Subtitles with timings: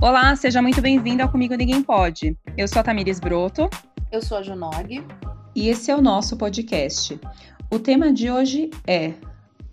[0.00, 2.38] Olá, seja muito bem-vindo ao Comigo Ninguém Pode.
[2.56, 3.68] Eu sou a Tamires Broto.
[4.12, 5.04] Eu sou a Junog.
[5.56, 7.20] E esse é o nosso podcast.
[7.68, 9.14] O tema de hoje é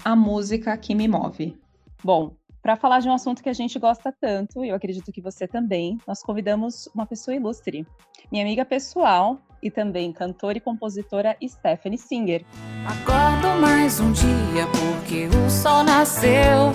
[0.04, 1.55] a música que me move.
[2.04, 5.22] Bom, para falar de um assunto que a gente gosta tanto, e eu acredito que
[5.22, 7.86] você também, nós convidamos uma pessoa ilustre,
[8.32, 12.44] minha amiga pessoal e também cantora e compositora Stephanie Singer.
[12.88, 16.73] Acordo mais um dia porque o sol nasceu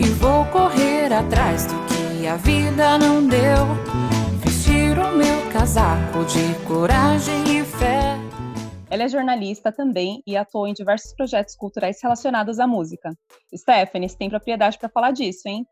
[0.00, 3.66] e vou correr atrás do que a vida não deu.
[4.42, 8.16] Vestir o meu casaco de coragem e fé.
[8.88, 13.12] Ela é jornalista também e atuou em diversos projetos culturais relacionados à música.
[13.54, 15.66] Stephanie, você tem propriedade para falar disso, hein?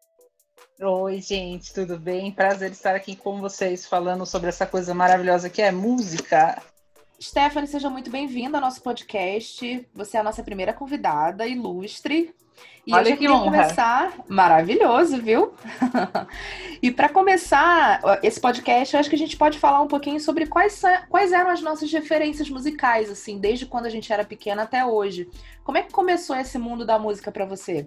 [0.81, 2.33] Oi, gente, tudo bem?
[2.33, 6.61] Prazer estar aqui com vocês falando sobre essa coisa maravilhosa que é música.
[7.21, 9.89] Stephanie, seja muito bem-vinda ao nosso podcast.
[9.95, 12.35] Você é a nossa primeira convidada, ilustre.
[12.85, 13.45] E Olha eu já queria honra.
[13.45, 14.13] começar.
[14.29, 15.55] Maravilhoso, viu?
[16.83, 20.47] e para começar esse podcast, eu acho que a gente pode falar um pouquinho sobre
[20.47, 24.85] quais, quais eram as nossas referências musicais, assim, desde quando a gente era pequena até
[24.85, 25.29] hoje.
[25.63, 27.87] Como é que começou esse mundo da música para você?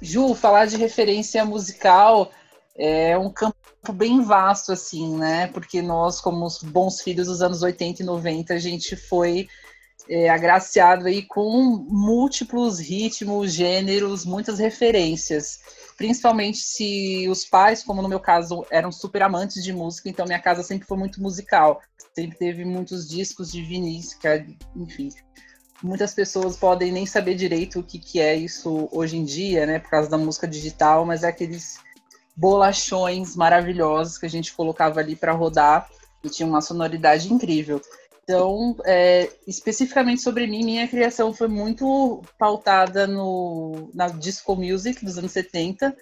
[0.00, 2.30] Ju, falar de referência musical
[2.76, 3.56] é um campo
[3.92, 5.48] bem vasto, assim, né?
[5.48, 9.48] Porque nós, como os bons filhos dos anos 80 e 90, a gente foi
[10.08, 15.60] é, agraciado aí com múltiplos ritmos, gêneros, muitas referências.
[15.96, 20.40] Principalmente se os pais, como no meu caso, eram super amantes de música, então minha
[20.40, 21.82] casa sempre foi muito musical.
[22.14, 24.28] Sempre teve muitos discos de vinis, que,
[24.74, 25.10] enfim.
[25.82, 29.78] Muitas pessoas podem nem saber direito o que, que é isso hoje em dia, né?
[29.78, 31.78] Por causa da música digital, mas é aqueles
[32.34, 35.88] bolachões maravilhosos que a gente colocava ali para rodar
[36.22, 37.80] e tinha uma sonoridade incrível.
[38.28, 45.16] Então, é, especificamente sobre mim, minha criação foi muito pautada no, na disco music dos
[45.16, 45.96] anos 70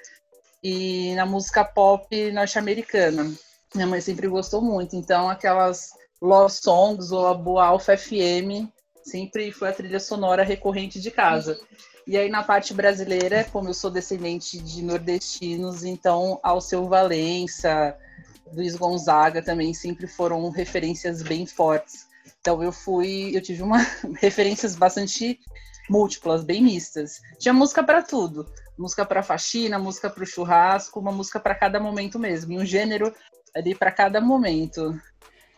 [0.60, 3.32] e na música pop norte-americana.
[3.72, 5.90] Minha mãe sempre gostou muito, então aquelas
[6.20, 8.66] love songs ou a boa Alpha FM
[9.04, 11.56] sempre foi a trilha sonora recorrente de casa.
[12.08, 17.96] E aí na parte brasileira, como eu sou descendente de nordestinos, então Alceu Valença,
[18.52, 22.05] Luiz Gonzaga também sempre foram referências bem fortes.
[22.40, 23.78] Então eu fui, eu tive uma
[24.20, 25.38] referências bastante
[25.88, 27.20] múltiplas, bem mistas.
[27.38, 28.46] Tinha música para tudo,
[28.78, 32.64] música para faxina, música para o churrasco, uma música para cada momento mesmo, e um
[32.64, 33.12] gênero
[33.54, 35.00] ali para cada momento.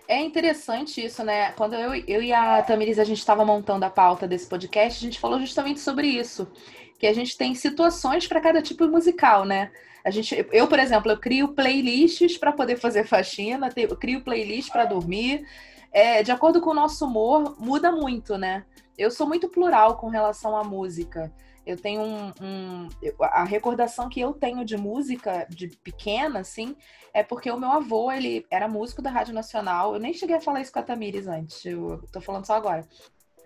[0.06, 1.53] É interessante isso, né?
[1.53, 5.06] Quando eu, eu e a Tamiris a gente estava montando a pauta desse podcast, a
[5.06, 6.50] gente falou justamente sobre isso,
[6.99, 9.71] que a gente tem situações para cada tipo musical, né?
[10.03, 14.71] A gente, eu, por exemplo, eu crio playlists para poder fazer faxina, eu crio playlist
[14.71, 15.47] para dormir
[15.93, 18.65] é, de acordo com o nosso humor, muda muito, né?
[18.97, 21.32] Eu sou muito plural com relação à música.
[21.65, 22.88] Eu tenho um, um,
[23.21, 26.75] A recordação que eu tenho de música de pequena, assim,
[27.12, 29.94] é porque o meu avô, ele era músico da Rádio Nacional.
[29.94, 32.87] Eu nem cheguei a falar isso com a Tamires antes, eu tô falando só agora.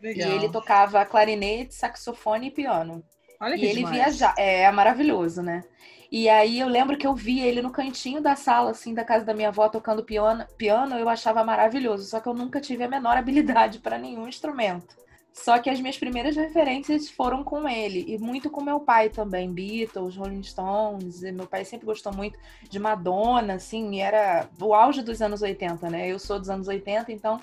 [0.01, 0.31] Legal.
[0.31, 3.05] E ele tocava clarinete, saxofone e piano.
[3.41, 3.97] Olha que e ele demais.
[3.97, 4.41] viajava.
[4.41, 5.63] É maravilhoso, né?
[6.13, 9.25] E aí eu lembro que eu vi ele no cantinho da sala, assim, da casa
[9.25, 12.05] da minha avó, tocando piano, piano eu achava maravilhoso.
[12.05, 14.95] Só que eu nunca tive a menor habilidade para nenhum instrumento.
[15.33, 19.51] Só que as minhas primeiras referências foram com ele, e muito com meu pai também,
[19.51, 21.23] Beatles, Rolling Stones.
[21.23, 26.07] meu pai sempre gostou muito de Madonna, assim, era o auge dos anos 80, né?
[26.13, 27.41] Eu sou dos anos 80, então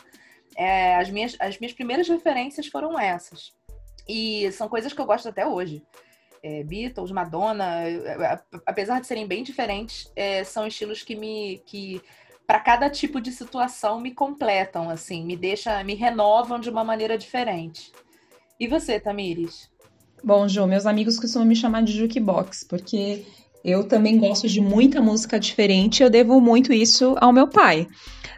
[0.56, 3.52] é, as, minhas, as minhas primeiras referências foram essas.
[4.08, 5.84] E são coisas que eu gosto até hoje
[6.44, 7.84] é, Beatles, Madonna,
[8.66, 12.02] apesar de serem bem diferentes, é, são estilos que me que
[12.48, 17.16] para cada tipo de situação me completam, assim, me deixa, me renovam de uma maneira
[17.16, 17.92] diferente.
[18.60, 19.70] E você, Tamires?
[20.24, 23.24] Bom, Ju, meus amigos costumam me chamar de jukebox, porque
[23.64, 27.88] eu também gosto de muita música diferente, eu devo muito isso ao meu pai.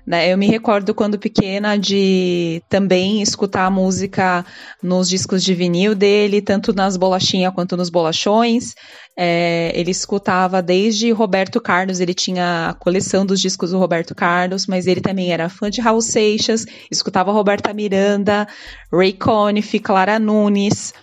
[0.06, 0.32] Né?
[0.32, 4.46] Eu me recordo quando pequena de também escutar a música
[4.82, 8.74] nos discos de vinil dele, tanto nas bolachinhas quanto nos bolachões.
[9.18, 14.66] É, ele escutava desde Roberto Carlos, ele tinha a coleção dos discos do Roberto Carlos,
[14.66, 18.48] mas ele também era fã de Raul Seixas, escutava Roberta Miranda,
[18.92, 20.94] Ray Conniff, Clara Nunes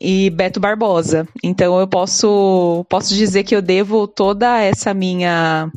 [0.00, 1.26] e Beto Barbosa.
[1.42, 5.70] Então eu posso, posso dizer que eu devo toda essa minha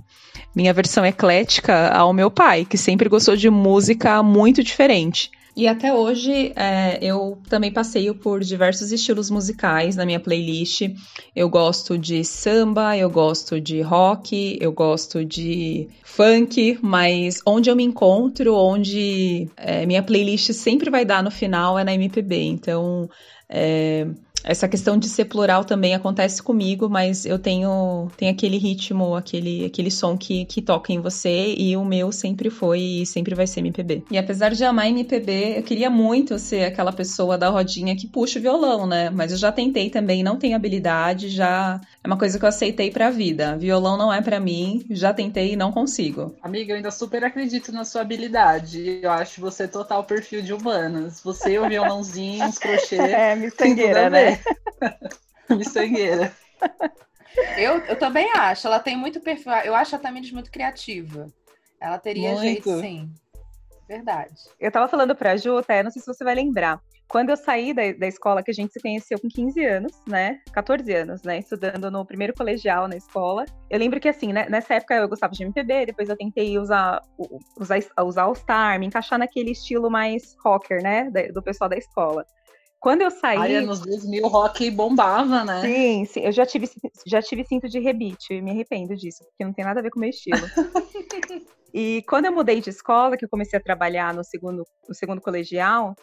[0.59, 5.31] minha versão eclética ao meu pai, que sempre gostou de música muito diferente.
[5.55, 10.81] E até hoje é, eu também passeio por diversos estilos musicais na minha playlist.
[11.33, 17.75] Eu gosto de samba, eu gosto de rock, eu gosto de funk, mas onde eu
[17.75, 22.35] me encontro, onde é, minha playlist sempre vai dar no final é na MPB.
[22.35, 23.09] Então
[23.49, 24.07] é,
[24.43, 29.65] essa questão de ser plural também acontece comigo, mas eu tenho, tenho aquele ritmo, aquele,
[29.65, 33.47] aquele som que, que toca em você, e o meu sempre foi e sempre vai
[33.47, 34.03] ser MPB.
[34.11, 38.39] E apesar de amar MPB, eu queria muito ser aquela pessoa da rodinha que puxa
[38.39, 39.09] o violão, né?
[39.09, 42.91] Mas eu já tentei também, não tenho habilidade, já é uma coisa que eu aceitei
[42.91, 43.57] pra vida.
[43.57, 46.35] Violão não é para mim, já tentei e não consigo.
[46.41, 48.99] Amiga, eu ainda super acredito na sua habilidade.
[49.01, 51.21] Eu acho você total perfil de humanas.
[51.21, 52.99] Você, o violãozinho, os crochê.
[53.19, 54.28] É, miçangueira, né?
[55.49, 56.31] miçangueira.
[57.57, 58.67] Eu, eu também acho.
[58.67, 59.51] Ela tem muito perfil.
[59.63, 61.27] Eu acho a Tamires muito criativa.
[61.79, 62.41] Ela teria muito.
[62.41, 63.13] jeito, sim.
[63.87, 64.35] Verdade.
[64.59, 66.79] Eu tava falando pra Ju, até, não sei se você vai lembrar.
[67.07, 70.39] Quando eu saí da, da escola, que a gente se conheceu com 15 anos, né?
[70.53, 71.39] 14 anos, né?
[71.39, 73.45] Estudando no primeiro colegial na escola.
[73.67, 77.01] Eu lembro que, assim, né, nessa época eu gostava de MPB, depois eu tentei usar,
[77.59, 81.09] usar, usar All-Star, me encaixar naquele estilo mais rocker, né?
[81.33, 82.23] Do pessoal da escola.
[82.79, 83.37] Quando eu saí.
[83.37, 85.61] Ai, nos 2000 rock bombava, né?
[85.61, 86.21] Sim, sim.
[86.21, 86.69] Eu já tive,
[87.05, 88.41] já tive cinto de rebite.
[88.41, 90.39] Me arrependo disso, porque não tem nada a ver com o meu estilo.
[91.73, 95.19] e quando eu mudei de escola, que eu comecei a trabalhar no segundo, no segundo
[95.19, 95.93] colegial,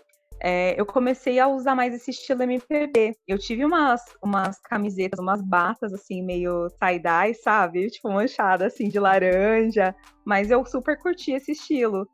[0.43, 3.17] é, eu comecei a usar mais esse estilo MPB.
[3.27, 7.89] Eu tive umas, umas camisetas, umas batas, assim, meio tie-dye, sabe?
[7.89, 9.95] Tipo, manchada, assim, de laranja.
[10.27, 12.07] Mas eu super curti esse estilo.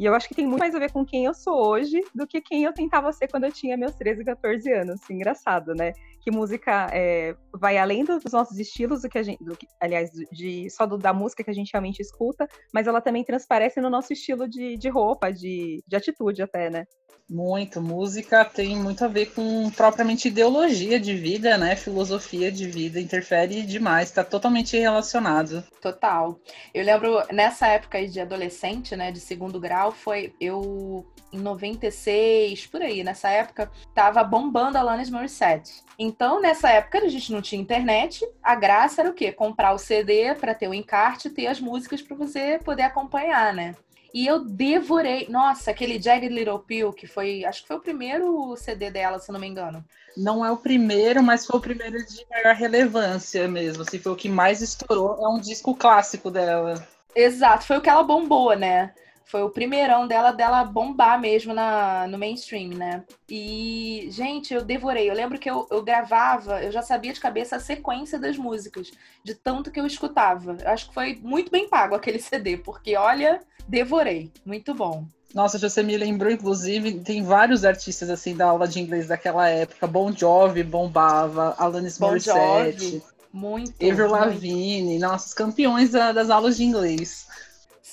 [0.00, 2.26] E eu acho que tem muito mais a ver com quem eu sou hoje do
[2.26, 4.98] que quem eu tentava ser quando eu tinha meus 13, 14 anos.
[5.10, 5.92] Engraçado, né?
[6.22, 10.08] Que música é, vai além dos nossos estilos, do que a gente, do que, aliás,
[10.32, 13.90] de, só do, da música que a gente realmente escuta, mas ela também transparece no
[13.90, 16.86] nosso estilo de, de roupa, de, de atitude até, né?
[17.30, 17.80] Muito.
[17.80, 21.76] Música tem muito a ver com propriamente ideologia de vida, né?
[21.76, 25.62] Filosofia de vida, interfere demais, está totalmente relacionado.
[25.80, 26.36] Total.
[26.74, 32.66] Eu lembro nessa época aí de adolescente, né, de segundo grau, foi eu em 96,
[32.66, 35.82] por aí, nessa época, tava bombando a Alanis Morissette.
[35.98, 39.30] Então, nessa época, a gente não tinha internet, a graça era o quê?
[39.30, 43.54] Comprar o CD para ter o encarte e ter as músicas para você poder acompanhar,
[43.54, 43.74] né?
[44.12, 45.28] E eu devorei.
[45.28, 47.44] Nossa, aquele Jagged Little Pill, que foi.
[47.44, 49.84] Acho que foi o primeiro CD dela, se não me engano.
[50.16, 53.82] Não é o primeiro, mas foi o primeiro de maior relevância mesmo.
[53.82, 55.16] Assim, foi o que mais estourou.
[55.24, 56.84] É um disco clássico dela.
[57.14, 58.92] Exato, foi o que ela bombou, né?
[59.30, 63.04] Foi o primeirão dela, dela bombar mesmo na, no mainstream, né?
[63.28, 65.08] E, gente, eu devorei.
[65.08, 68.90] Eu lembro que eu, eu gravava, eu já sabia de cabeça a sequência das músicas,
[69.22, 70.56] de tanto que eu escutava.
[70.60, 74.32] Eu acho que foi muito bem pago aquele CD, porque, olha, devorei.
[74.44, 75.06] Muito bom.
[75.32, 79.86] Nossa, você me lembrou, inclusive, tem vários artistas assim da aula de inglês daquela época.
[79.86, 83.02] Bon Jovi bombava, Alanis bon Morissette, Jovi.
[83.32, 83.74] muito.
[83.80, 87.29] Avril Lavigne, nossos campeões da, das aulas de inglês.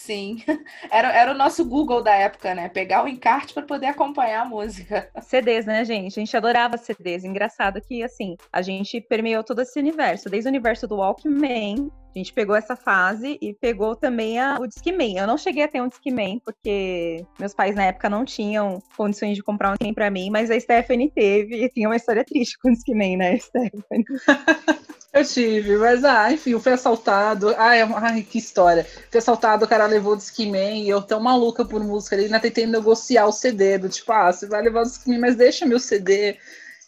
[0.07, 0.41] Sim.
[0.89, 2.69] Era, era o nosso Google da época, né?
[2.69, 5.09] Pegar o encarte para poder acompanhar a música.
[5.21, 6.17] CDs, né, gente?
[6.17, 7.25] A gente adorava CDs.
[7.25, 10.29] Engraçado que, assim, a gente permeou todo esse universo.
[10.29, 14.67] Desde o universo do Walkman, a gente pegou essa fase e pegou também a, o
[14.67, 15.17] Discman.
[15.17, 19.35] Eu não cheguei a ter um Discman, porque meus pais na época não tinham condições
[19.35, 21.65] de comprar um Discman pra mim, mas a Stephanie teve.
[21.65, 24.05] E tinha uma história triste com o Discman, né, Stephanie?
[25.13, 27.53] Eu tive, mas ah, enfim, eu fui assaltado.
[27.57, 28.85] Ai, ai, que história.
[29.09, 32.15] Fui assaltado, o cara levou o Discman e eu tão maluca por música.
[32.15, 35.35] Ele ainda tentei negociar o CD, do tipo, ah, você vai levar o Discman, mas
[35.35, 36.37] deixa meu CD.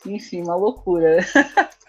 [0.06, 1.26] Enfim, uma loucura.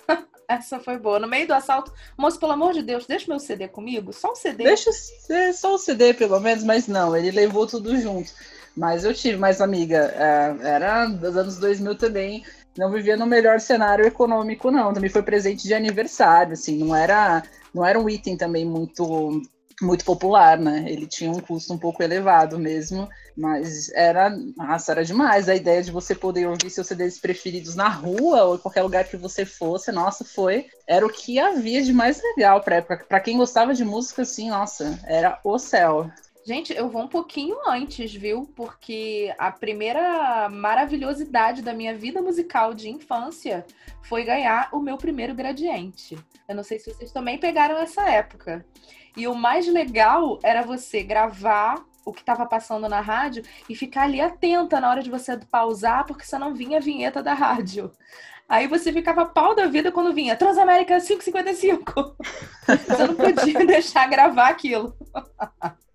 [0.48, 1.20] Essa foi boa.
[1.20, 4.12] No meio do assalto, moço, pelo amor de Deus, deixa meu CD comigo.
[4.12, 4.64] Só um CD.
[4.64, 4.90] Deixa
[5.52, 8.32] só o CD, pelo menos, mas não, ele levou tudo junto.
[8.76, 12.44] Mas eu tive, mais amiga, é, era dos anos 2000 também
[12.76, 14.92] não vivia no melhor cenário econômico, não.
[14.92, 17.42] Também foi presente de aniversário, assim, não era,
[17.74, 19.40] não era um item também muito
[19.82, 20.84] muito popular, né?
[20.86, 25.82] Ele tinha um custo um pouco elevado mesmo, mas era, nossa, era demais a ideia
[25.82, 29.44] de você poder ouvir seus CDs preferidos na rua ou em qualquer lugar que você
[29.46, 29.90] fosse.
[29.90, 33.06] Nossa, foi, era o que havia de mais legal para época.
[33.08, 36.10] Para quem gostava de música, assim, nossa, era o céu.
[36.50, 38.42] Gente, eu vou um pouquinho antes, viu?
[38.56, 43.64] Porque a primeira maravilhosidade da minha vida musical de infância
[44.02, 46.18] foi ganhar o meu primeiro gradiente.
[46.48, 48.66] Eu não sei se vocês também pegaram essa época.
[49.16, 54.02] E o mais legal era você gravar o que estava passando na rádio e ficar
[54.02, 57.92] ali atenta na hora de você pausar, porque você não vinha a vinheta da rádio.
[58.50, 62.16] Aí você ficava pau da vida quando vinha Transamérica 555.
[62.66, 64.92] você não podia deixar gravar aquilo.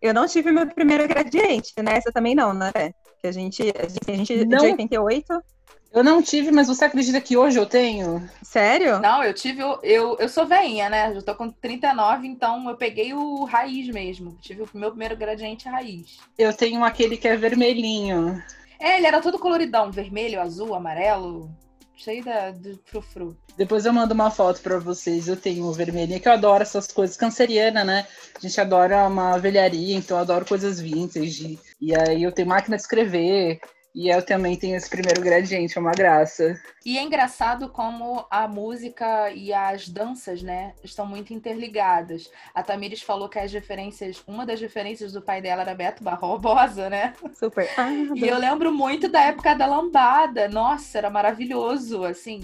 [0.02, 1.98] Eu não tive meu primeiro gradiente, né?
[1.98, 2.72] Essa também não, né?
[3.20, 4.60] Que a gente, a gente, a gente não.
[4.60, 5.44] de 88.
[5.92, 8.26] Eu não tive, mas você acredita que hoje eu tenho?
[8.42, 9.00] Sério?
[9.00, 9.62] Não, eu tive.
[9.84, 11.12] Eu, eu sou veinha, né?
[11.14, 14.38] Eu tô com 39, então eu peguei o raiz mesmo.
[14.42, 16.20] Tive o meu primeiro gradiente raiz.
[16.38, 18.42] Eu tenho aquele que é vermelhinho.
[18.80, 21.50] É, ele era todo coloridão: vermelho, azul, amarelo.
[21.96, 23.36] Cheio da, do frufru.
[23.58, 25.28] Depois eu mando uma foto para vocês.
[25.28, 27.16] Eu tenho vermelhinha, que eu adoro essas coisas.
[27.18, 28.08] Canceriana, né?
[28.36, 31.60] A gente adora uma velharia, então eu adoro coisas vintage.
[31.80, 33.60] E aí eu tenho máquina de escrever.
[33.96, 36.60] E eu também tenho esse primeiro gradiente, é uma graça.
[36.86, 42.30] E é engraçado como a música e as danças, né, estão muito interligadas.
[42.54, 46.90] A Tamires falou que as referências, uma das referências do pai dela era Beto Barbosa,
[46.92, 47.14] né?
[47.34, 47.70] Super.
[47.78, 50.50] Ah, e eu lembro muito da época da lambada.
[50.50, 52.42] Nossa, era maravilhoso, assim.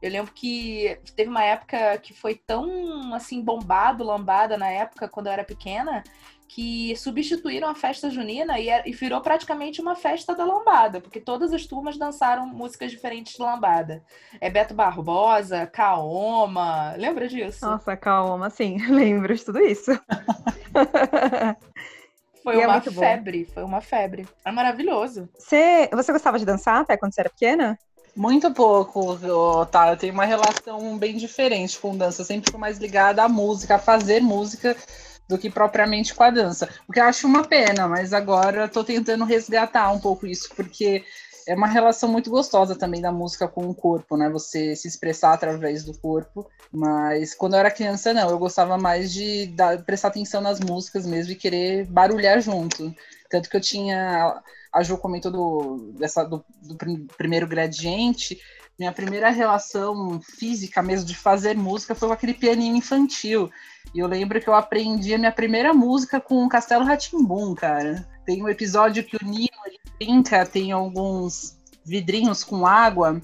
[0.00, 5.28] Eu lembro que teve uma época que foi tão assim bombado lambada na época quando
[5.28, 6.04] eu era pequena
[6.54, 11.52] que substituíram a festa junina e, e virou praticamente uma festa da lambada, porque todas
[11.52, 14.04] as turmas dançaram músicas diferentes de lambada.
[14.40, 17.66] É Beto Barbosa, Kaoma, lembra disso?
[17.66, 19.90] Nossa, Kaoma, sim, lembro de tudo isso.
[22.44, 23.54] Foi e uma é febre, bom.
[23.54, 24.28] foi uma febre.
[24.44, 25.28] É maravilhoso.
[25.36, 27.78] Você, você gostava de dançar até quando você era pequena?
[28.14, 29.16] Muito pouco,
[29.72, 29.90] tá?
[29.90, 32.20] Eu tenho uma relação bem diferente com dança.
[32.20, 34.76] Eu sempre fui mais ligada à música, a fazer música,
[35.28, 36.68] do que propriamente com a dança.
[36.88, 41.04] O que eu acho uma pena, mas agora estou tentando resgatar um pouco isso, porque
[41.46, 44.28] é uma relação muito gostosa também da música com o corpo, né?
[44.30, 46.48] Você se expressar através do corpo.
[46.72, 51.06] Mas quando eu era criança, não, eu gostava mais de dar, prestar atenção nas músicas
[51.06, 52.94] mesmo e querer barulhar junto.
[53.28, 54.42] Tanto que eu tinha.
[54.72, 56.76] A Ju comentou do, dessa, do, do
[57.16, 58.40] primeiro gradiente.
[58.78, 63.50] Minha primeira relação física mesmo de fazer música foi com aquele pianinho infantil.
[63.94, 68.08] E eu lembro que eu aprendi a minha primeira música com o Castelo Ratimbum, cara.
[68.26, 69.48] Tem um episódio que o Nino
[69.98, 73.20] brinca, tem alguns vidrinhos com água,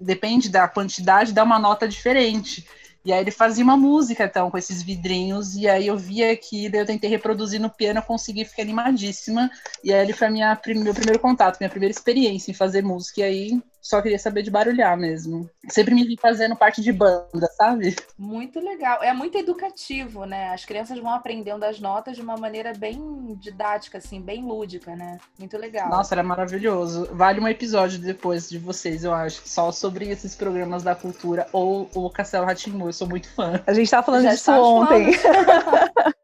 [0.00, 2.66] depende da quantidade, dá uma nota diferente.
[3.04, 6.76] E aí ele fazia uma música, então, com esses vidrinhos, e aí eu via aquilo,
[6.76, 9.50] eu tentei reproduzir no piano, consegui, ficar animadíssima,
[9.82, 13.24] e aí ele foi minha, meu primeiro contato, minha primeira experiência em fazer música, e
[13.24, 15.50] aí só queria saber de barulhar mesmo.
[15.68, 17.96] Sempre me vi fazendo parte de banda, sabe?
[18.16, 19.02] Muito legal.
[19.02, 20.50] É muito educativo, né?
[20.50, 25.18] As crianças vão aprendendo as notas de uma maneira bem didática, assim, bem lúdica, né?
[25.36, 25.90] Muito legal.
[25.90, 27.08] Nossa, era maravilhoso.
[27.12, 31.90] Vale um episódio depois de vocês, eu acho, só sobre esses programas da cultura ou
[31.92, 32.88] o Castelo Ratimbu.
[32.88, 33.60] Eu sou muito fã.
[33.66, 35.10] A gente tava falando Já disso ontem.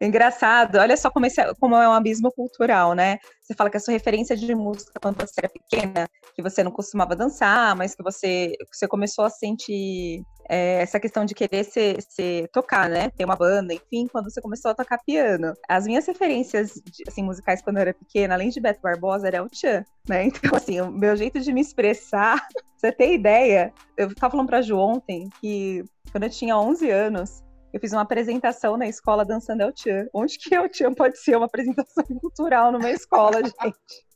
[0.00, 0.76] Engraçado.
[0.76, 3.18] Olha só como, esse, é, como é um abismo cultural, né?
[3.40, 6.70] Você fala que a sua referência de música quando você era pequena, que você não
[6.70, 12.00] costumava dançar, mas que você, você começou a sentir é, essa questão de querer ser,
[12.02, 13.10] ser, tocar, né?
[13.10, 15.52] Ter uma banda, enfim, quando você começou a tocar piano.
[15.68, 19.48] As minhas referências assim, musicais quando eu era pequena, além de Beto Barbosa, era o
[19.48, 20.28] Tchan, né?
[20.48, 24.62] Então, assim, o meu jeito de me expressar, você ter ideia, eu tava falando pra
[24.62, 29.62] Ju ontem que quando eu tinha 11 anos, eu fiz uma apresentação na escola dançando
[29.62, 30.06] El Chan.
[30.12, 34.06] Onde que El Chan pode ser uma apresentação cultural numa escola, gente?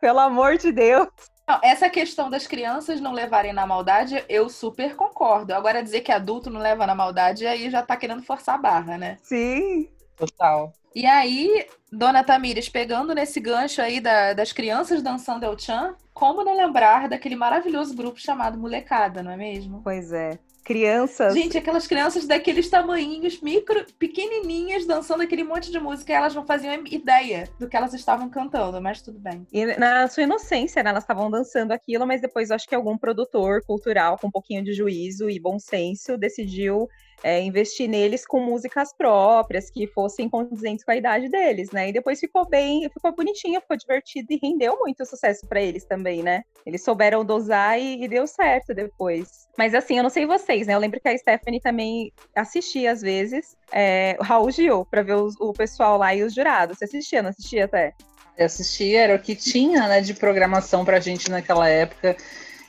[0.00, 1.08] Pelo amor de Deus.
[1.48, 5.54] Não, essa questão das crianças não levarem na maldade, eu super concordo.
[5.54, 8.98] Agora dizer que adulto não leva na maldade, aí já tá querendo forçar a barra,
[8.98, 9.16] né?
[9.22, 9.88] Sim.
[10.16, 10.72] Total.
[10.92, 16.42] E aí, dona Tamires, pegando nesse gancho aí da, das crianças dançando El Chan, como
[16.42, 19.82] não lembrar daquele maravilhoso grupo chamado Molecada, não é mesmo?
[19.84, 21.32] Pois é crianças.
[21.32, 26.84] Gente, aquelas crianças daqueles tamanhinhos, micro, pequenininhas, dançando aquele monte de música, elas não faziam
[26.90, 29.46] ideia do que elas estavam cantando, mas tudo bem.
[29.52, 33.62] E na sua inocência, né, elas estavam dançando aquilo, mas depois acho que algum produtor
[33.64, 36.88] cultural com um pouquinho de juízo e bom senso decidiu
[37.22, 41.88] é, investir neles com músicas próprias que fossem condizentes com a idade deles, né?
[41.88, 46.22] E depois ficou bem, ficou bonitinho, ficou divertido e rendeu muito sucesso para eles também,
[46.22, 46.42] né?
[46.64, 49.48] Eles souberam dosar e, e, deu certo depois.
[49.56, 50.74] Mas assim, eu não sei vocês, né?
[50.74, 55.34] Eu lembro que a Stephanie também assistia às vezes é, Raul Gil para ver os,
[55.40, 56.78] o pessoal lá e os jurados.
[56.78, 57.94] Você assistia, não assistia até?
[58.36, 62.16] Eu assistia, era o que tinha, né, de programação pra gente naquela época.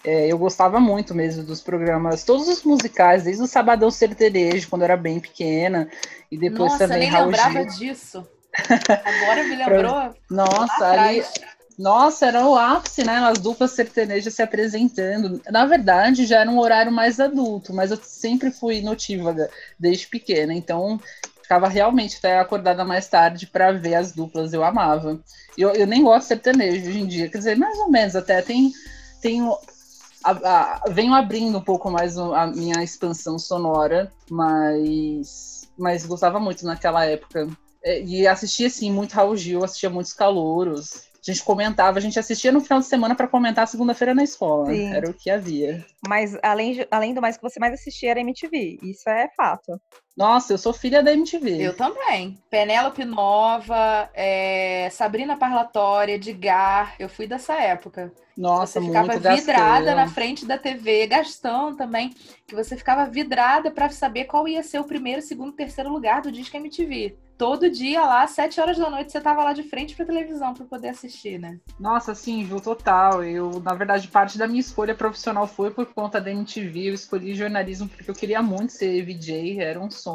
[0.04, 4.84] É, eu gostava muito mesmo dos programas, todos os musicais, desde o Sabadão Sertanejo, quando
[4.84, 5.90] eu era bem pequena,
[6.32, 8.26] e depois Nossa, também nem lembrava disso.
[9.06, 10.16] Agora me lembrou.
[10.30, 11.24] Nossa, aí,
[11.78, 13.18] nossa, era o ápice, né?
[13.18, 15.42] As duplas sertanejas se apresentando.
[15.50, 19.50] Na verdade, já era um horário mais adulto, mas eu sempre fui notívaga
[19.80, 21.00] desde pequena, então
[21.42, 25.20] ficava realmente até acordada mais tarde para ver as duplas, eu amava.
[25.58, 28.42] Eu, eu nem gosto de sertanejo hoje em dia, quer dizer, mais ou menos, até
[28.42, 28.74] tem,
[29.22, 29.42] tem
[30.32, 36.66] a, a, venho abrindo um pouco mais a minha expansão sonora, mas, mas gostava muito
[36.66, 37.48] naquela época.
[37.84, 41.08] É, e assistia, assim, muito Raul Gil, assistia muitos calouros.
[41.26, 44.68] A gente comentava, a gente assistia no final de semana para comentar segunda-feira na escola.
[44.68, 44.94] Sim.
[44.94, 45.86] Era o que havia.
[46.08, 49.80] Mas além, além do mais que você mais assistia era MTV, isso é fato.
[50.18, 51.62] Nossa, eu sou filha da MTV.
[51.62, 52.40] Eu também.
[52.50, 56.96] Penélope Nova, é, Sabrina Parlatória, Edgar.
[56.98, 58.12] Eu fui dessa época.
[58.36, 62.14] Nossa, você ficava vidrada na frente da TV, Gastão também,
[62.48, 66.32] que você ficava vidrada para saber qual ia ser o primeiro, segundo, terceiro lugar do
[66.32, 67.18] disco MTV.
[67.38, 70.56] Todo dia lá, às sete horas da noite, você tava lá de frente pra televisão
[70.56, 71.60] para poder assistir, né?
[71.80, 73.24] Nossa, sim, viu, total.
[73.24, 76.90] Eu, na verdade, parte da minha escolha profissional foi por conta da MTV.
[76.90, 80.07] Eu escolhi jornalismo porque eu queria muito ser VJ, era um sonho.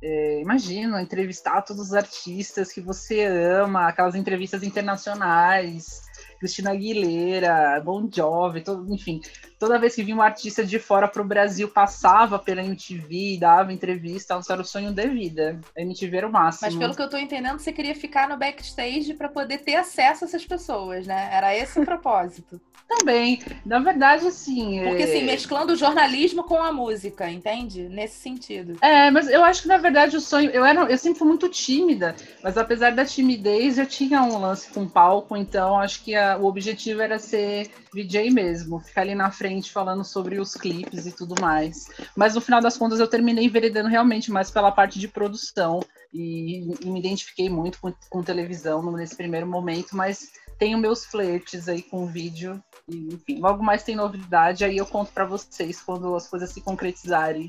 [0.00, 6.02] É, imagina, entrevistar todos os artistas que você ama, aquelas entrevistas internacionais,
[6.38, 9.20] Cristina Aguilera, Bon Jovi, todo, enfim,
[9.58, 13.72] toda vez que vinha um artista de fora para o Brasil, passava pela MTV, dava
[13.72, 15.60] entrevista, isso era o sonho de vida.
[15.76, 16.68] A MTV era o máximo.
[16.70, 20.24] Mas pelo que eu tô entendendo, você queria ficar no backstage para poder ter acesso
[20.24, 21.28] a essas pessoas, né?
[21.32, 22.60] Era esse o propósito.
[22.88, 24.82] Também, na verdade, assim.
[24.82, 25.04] Porque é...
[25.04, 27.86] assim, mesclando o jornalismo com a música, entende?
[27.86, 28.76] Nesse sentido.
[28.80, 30.50] É, mas eu acho que na verdade o sonho.
[30.50, 34.70] Eu, era, eu sempre fui muito tímida, mas apesar da timidez, eu tinha um lance
[34.70, 39.30] com palco, então acho que a, o objetivo era ser VJ mesmo, ficar ali na
[39.30, 41.86] frente falando sobre os clipes e tudo mais.
[42.16, 45.80] Mas no final das contas eu terminei enveredando realmente mais pela parte de produção
[46.12, 51.68] e, e me identifiquei muito com, com televisão nesse primeiro momento, mas tenho meus flertes
[51.68, 52.62] aí com o vídeo.
[52.88, 56.60] E, enfim, logo mais tem novidade, aí eu conto para vocês quando as coisas se
[56.60, 57.48] concretizarem.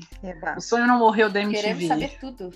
[0.56, 1.62] O sonho não morreu da MTV.
[1.62, 2.50] Queremos saber tudo.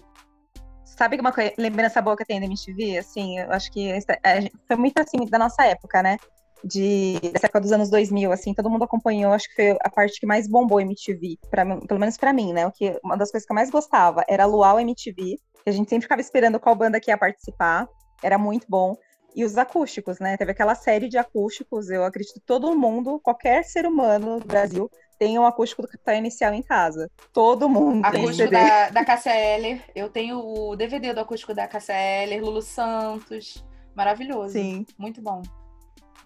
[0.84, 2.98] Sabe uma coisa, lembrança boa que tem da MTV?
[2.98, 6.16] Assim, eu acho que é, foi muito assim da nossa época, né?
[6.64, 10.18] De, dessa época dos anos 2000, assim, todo mundo acompanhou, acho que foi a parte
[10.18, 12.66] que mais bombou MTV, pra, pelo menos para mim, né?
[12.66, 15.90] O que, uma das coisas que eu mais gostava era Luau MTV, que a gente
[15.90, 17.86] sempre ficava esperando qual banda que ia participar,
[18.22, 18.96] era muito bom.
[19.36, 20.36] E os acústicos, né?
[20.36, 24.90] Teve aquela série de acústicos, eu acredito que todo mundo, qualquer ser humano do Brasil,
[25.18, 27.10] tem um acústico do Capital Inicial em casa.
[27.32, 28.50] Todo mundo tem Acústico CD.
[28.50, 29.82] da, da Cássia Eller.
[29.94, 33.64] Eu tenho o DVD do acústico da Cássia Eller, Lulu Santos.
[33.94, 34.52] Maravilhoso.
[34.52, 34.86] Sim.
[34.98, 35.42] Muito bom.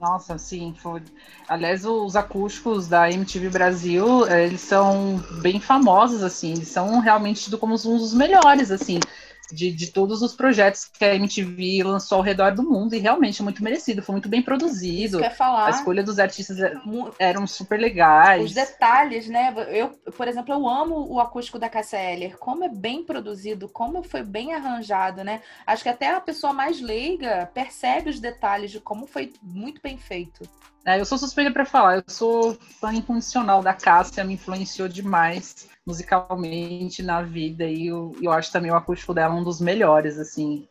[0.01, 1.03] Nossa, sim, foi.
[1.49, 7.43] Aliás, os acústicos da MTV Brasil, eh, eles são bem famosos, assim, eles são realmente
[7.43, 9.05] tidos como um dos melhores, assim,
[9.53, 13.41] de, de todos os projetos que a MTV lançou ao redor do mundo, e realmente
[13.41, 15.19] é muito merecido, foi muito bem produzido.
[15.19, 15.67] que eu ia falar.
[15.67, 16.75] A escolha dos artistas é-
[17.19, 18.45] eram super legais.
[18.45, 19.55] Os detalhes, né?
[19.69, 22.37] Eu, por exemplo, eu amo o acústico da Eller.
[22.39, 25.41] Como é bem produzido, como foi bem arranjado, né?
[25.67, 29.97] Acho que até a pessoa mais leiga percebe os detalhes de como foi muito bem
[29.97, 30.49] feito.
[30.89, 35.69] É, eu sou suspeita para falar, eu sou fã incondicional da Cássia, me influenciou demais
[35.87, 40.67] musicalmente na vida e eu, eu acho também o acústico dela um dos melhores, assim,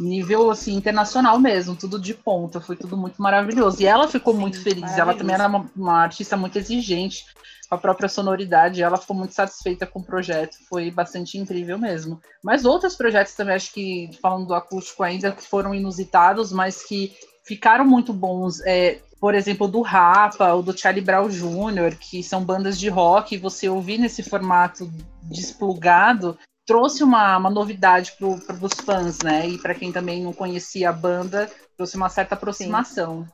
[0.00, 3.80] nível assim internacional mesmo, tudo de ponta, foi tudo muito maravilhoso.
[3.80, 7.24] E ela ficou Sim, muito feliz, ela também era uma, uma artista muito exigente
[7.68, 12.20] com a própria sonoridade, ela ficou muito satisfeita com o projeto, foi bastante incrível mesmo.
[12.42, 17.14] Mas outros projetos também, acho que falando do acústico ainda, que foram inusitados, mas que
[17.44, 18.60] ficaram muito bons.
[18.66, 23.36] É, por exemplo, do Rapa, ou do Charlie Brown Jr., que são bandas de rock,
[23.36, 29.48] e você ouvir nesse formato desplugado, trouxe uma, uma novidade para os fãs, né?
[29.48, 33.24] E para quem também não conhecia a banda, trouxe uma certa aproximação.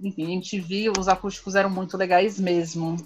[0.00, 2.96] Enfim, a gente viu, os acústicos eram muito legais mesmo.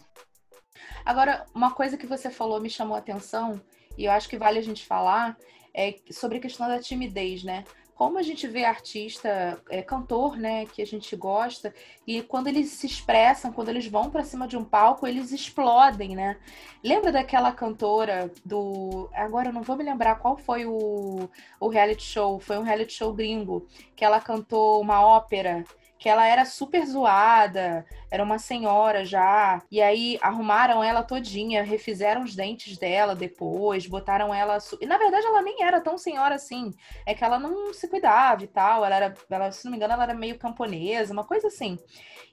[1.05, 3.61] Agora, uma coisa que você falou me chamou a atenção,
[3.98, 5.37] e eu acho que vale a gente falar,
[5.74, 7.62] é sobre a questão da timidez, né?
[7.97, 11.75] Como a gente vê artista, é, cantor, né, que a gente gosta,
[12.07, 16.15] e quando eles se expressam, quando eles vão para cima de um palco, eles explodem,
[16.15, 16.37] né?
[16.85, 19.09] Lembra daquela cantora do.
[19.15, 21.27] Agora eu não vou me lembrar qual foi o,
[21.59, 25.65] o reality show, foi um reality show gringo, que ela cantou uma ópera
[25.99, 29.63] que ela era super zoada, era uma senhora já.
[29.71, 34.61] E aí arrumaram ela todinha, refizeram os dentes dela depois, botaram ela.
[34.61, 36.73] su- E na verdade ela nem era tão senhora assim.
[37.07, 38.85] É que ela não se cuidava e tal.
[38.85, 41.79] Ela era, ela, se não me engano, ela era meio camponesa, uma coisa assim.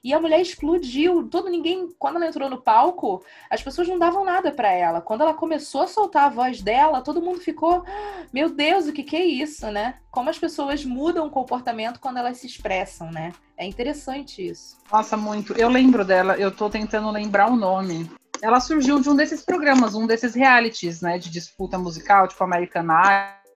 [0.02, 1.28] E a mulher explodiu.
[1.28, 5.00] Todo ninguém, quando ela entrou no palco, as pessoas não davam nada pra ela.
[5.00, 8.92] Quando ela começou a soltar a voz dela, todo mundo ficou, "Ah, meu Deus, o
[8.92, 9.98] que que é isso, né?
[10.10, 13.32] Como as pessoas mudam o comportamento quando elas se expressam, né?
[13.56, 14.76] É interessante isso.
[14.92, 15.52] Nossa, muito.
[15.54, 18.10] Eu lembro dela, eu tô tentando lembrar o nome.
[18.42, 22.84] Ela surgiu de um desses programas, um desses realities, né, de disputa musical, tipo American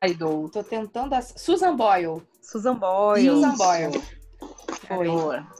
[0.04, 0.48] Idol.
[0.48, 1.14] Tô tentando.
[1.14, 2.22] ass- Susan Boyle.
[2.40, 3.28] Susan Boyle.
[3.30, 3.56] Susan.
[3.56, 4.02] Boyle.
[4.87, 5.08] Foi.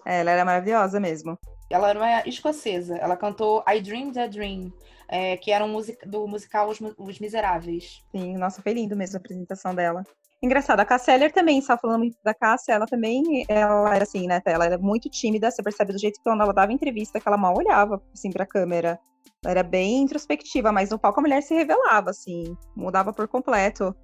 [0.07, 1.37] É, ela era maravilhosa mesmo.
[1.69, 2.97] Ela era uma escocesa.
[2.97, 4.73] Ela cantou I Dreamed a Dream,
[5.09, 8.03] é, que era um music- do musical Os, Os Miseráveis.
[8.11, 10.03] Sim, nossa, foi lindo mesmo a apresentação dela.
[10.41, 14.29] Engraçado, a Cássia Eller também, só falando muito da Cássia, ela também, ela era assim,
[14.29, 17.27] né, ela era muito tímida, você percebe do jeito que quando ela dava entrevista, que
[17.27, 19.01] ela mal olhava, assim, pra câmera.
[19.45, 23.95] Era bem introspectiva, mas no palco a mulher se revelava, assim, mudava por completo.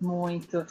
[0.00, 0.66] Muito.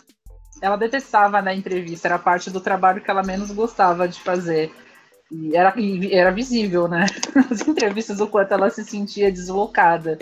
[0.61, 4.73] Ela detestava na entrevista, era parte do trabalho que ela menos gostava de fazer.
[5.31, 7.05] E era, e era visível, né?
[7.49, 10.19] As entrevistas, o quanto ela se sentia deslocada.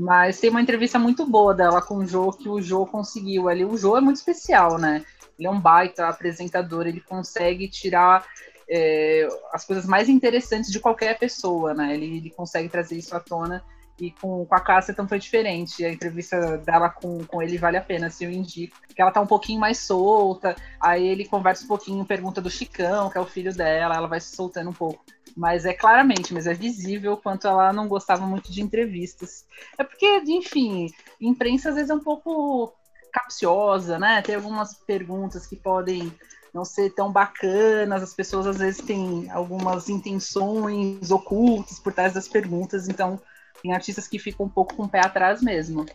[0.00, 3.66] Mas tem uma entrevista muito boa dela com o Jô, que o Jô conseguiu ali.
[3.66, 5.04] O Jô é muito especial, né?
[5.38, 8.26] Ele é um baita apresentador, ele consegue tirar
[8.66, 11.92] é, as coisas mais interessantes de qualquer pessoa, né?
[11.94, 13.62] Ele, ele consegue trazer isso à tona.
[14.00, 15.84] E com, com a Cássia então foi diferente.
[15.84, 18.78] A entrevista dela com, com ele vale a pena, se eu indico.
[18.94, 23.10] Que ela tá um pouquinho mais solta, aí ele conversa um pouquinho, pergunta do Chicão,
[23.10, 25.04] que é o filho dela, ela vai se soltando um pouco.
[25.36, 29.44] Mas é claramente, mas é visível quanto ela não gostava muito de entrevistas.
[29.78, 30.88] É porque, enfim,
[31.20, 32.72] imprensa às vezes é um pouco
[33.12, 34.22] capciosa, né?
[34.22, 36.12] Tem algumas perguntas que podem
[36.52, 42.28] não ser tão bacanas, as pessoas às vezes têm algumas intenções ocultas por trás das
[42.28, 43.20] perguntas, então
[43.62, 45.86] tem artistas que ficam um pouco com o pé atrás mesmo.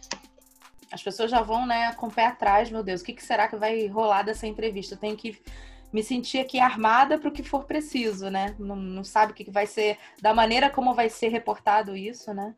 [0.92, 3.48] As pessoas já vão, né, com o pé atrás, meu Deus, o que, que será
[3.48, 4.96] que vai rolar dessa entrevista?
[4.96, 5.42] Tenho que
[5.96, 8.54] me sentir aqui armada para o que for preciso, né?
[8.60, 12.54] Não, não sabe o que, vai ser, da maneira como vai ser reportado isso, né?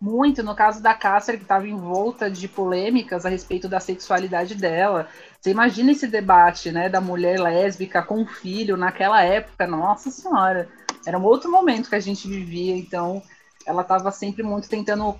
[0.00, 5.06] Muito, no caso da Cássia, que estava envolta de polêmicas a respeito da sexualidade dela.
[5.38, 10.66] Você imagina esse debate, né, da mulher lésbica com filho naquela época, nossa senhora.
[11.06, 13.22] Era um outro momento que a gente vivia, então
[13.68, 15.14] ela estava sempre muito tentando,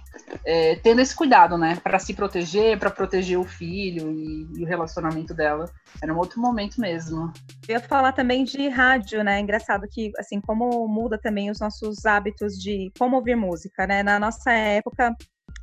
[0.44, 4.66] é, tendo esse cuidado, né, para se proteger, para proteger o filho e, e, o
[4.66, 5.70] relacionamento dela.
[6.02, 7.30] Era um outro momento mesmo.
[7.68, 9.38] Eu ia falar também de rádio, né?
[9.38, 14.02] Engraçado que, assim, como muda também os nossos hábitos de como ouvir música, né?
[14.02, 15.14] Na nossa época,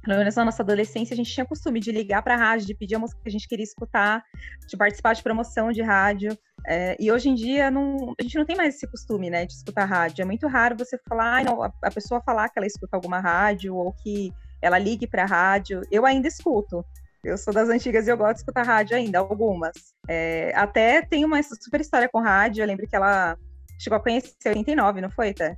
[0.04, 2.76] pelo menos na nossa adolescência, a gente tinha costume de ligar para a rádio, de
[2.76, 4.24] pedir a música que a gente queria escutar,
[4.68, 6.38] de participar de promoção de rádio.
[6.68, 9.54] É, e hoje em dia não, a gente não tem mais esse costume, né, de
[9.54, 10.22] escutar rádio.
[10.22, 13.20] É muito raro você falar, ah, não, a, a pessoa falar que ela escuta alguma
[13.20, 15.82] rádio ou que ela ligue para rádio.
[15.92, 16.84] Eu ainda escuto.
[17.24, 19.74] Eu sou das antigas e eu gosto de escutar rádio ainda, algumas.
[20.08, 22.62] É, até tem uma super história com rádio.
[22.62, 23.38] Eu lembro que ela
[23.80, 25.58] chegou a conhecer em 89, não foi, Té?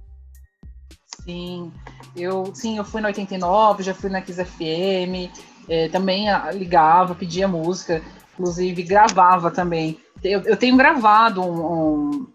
[1.24, 1.74] Sim,
[2.16, 5.30] eu sim, eu fui na 89, já fui na Kiss FM,
[5.68, 8.02] é, também ligava, pedia música,
[8.34, 12.28] inclusive gravava também eu, eu tenho gravado um,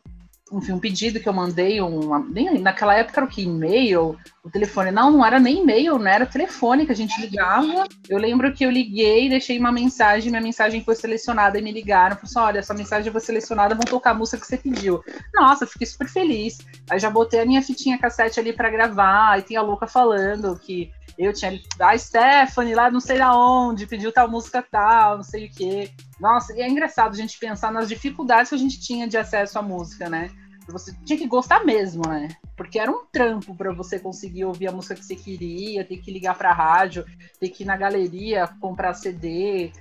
[0.53, 3.43] um, um pedido que eu mandei, um, nem, naquela época era o que?
[3.43, 4.17] E-mail?
[4.45, 4.91] O telefone?
[4.91, 6.15] Não, não era nem e-mail, né?
[6.17, 7.85] Era telefone que a gente ligava.
[8.09, 12.17] Eu lembro que eu liguei, deixei uma mensagem, minha mensagem foi selecionada e me ligaram.
[12.17, 15.03] Falei assim, olha, essa mensagem foi selecionada, vão tocar a música que você pediu.
[15.33, 16.59] Nossa, fiquei super feliz.
[16.91, 20.59] Aí já botei a minha fitinha cassete ali para gravar, e tem a Luca falando
[20.59, 20.91] que
[21.25, 25.47] eu tinha a Stephanie lá não sei da onde, pediu tal música tal, não sei
[25.47, 25.91] o quê.
[26.21, 29.59] Nossa, e é engraçado a gente pensar nas dificuldades que a gente tinha de acesso
[29.59, 30.31] à música, né?
[30.69, 32.29] Você tinha que gostar mesmo, né?
[32.57, 36.13] Porque era um trampo para você conseguir ouvir a música que você queria, ter que
[36.13, 37.05] ligar para rádio,
[37.41, 39.73] ter que ir na galeria comprar CD,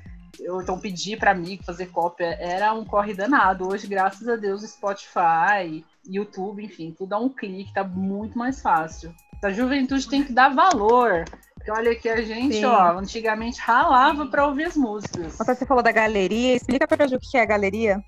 [0.49, 2.35] ou então pedir para amigo fazer cópia.
[2.39, 3.67] Era um corre danado.
[3.67, 9.13] Hoje, graças a Deus, Spotify, YouTube, enfim, tudo dá um clique, tá muito mais fácil.
[9.43, 11.25] A juventude tem que dar valor.
[11.55, 12.65] Porque olha que a gente, Sim.
[12.65, 15.35] ó, antigamente ralava para ouvir as músicas.
[15.35, 18.03] Quando você falou da galeria, explica para Ju o que é a galeria.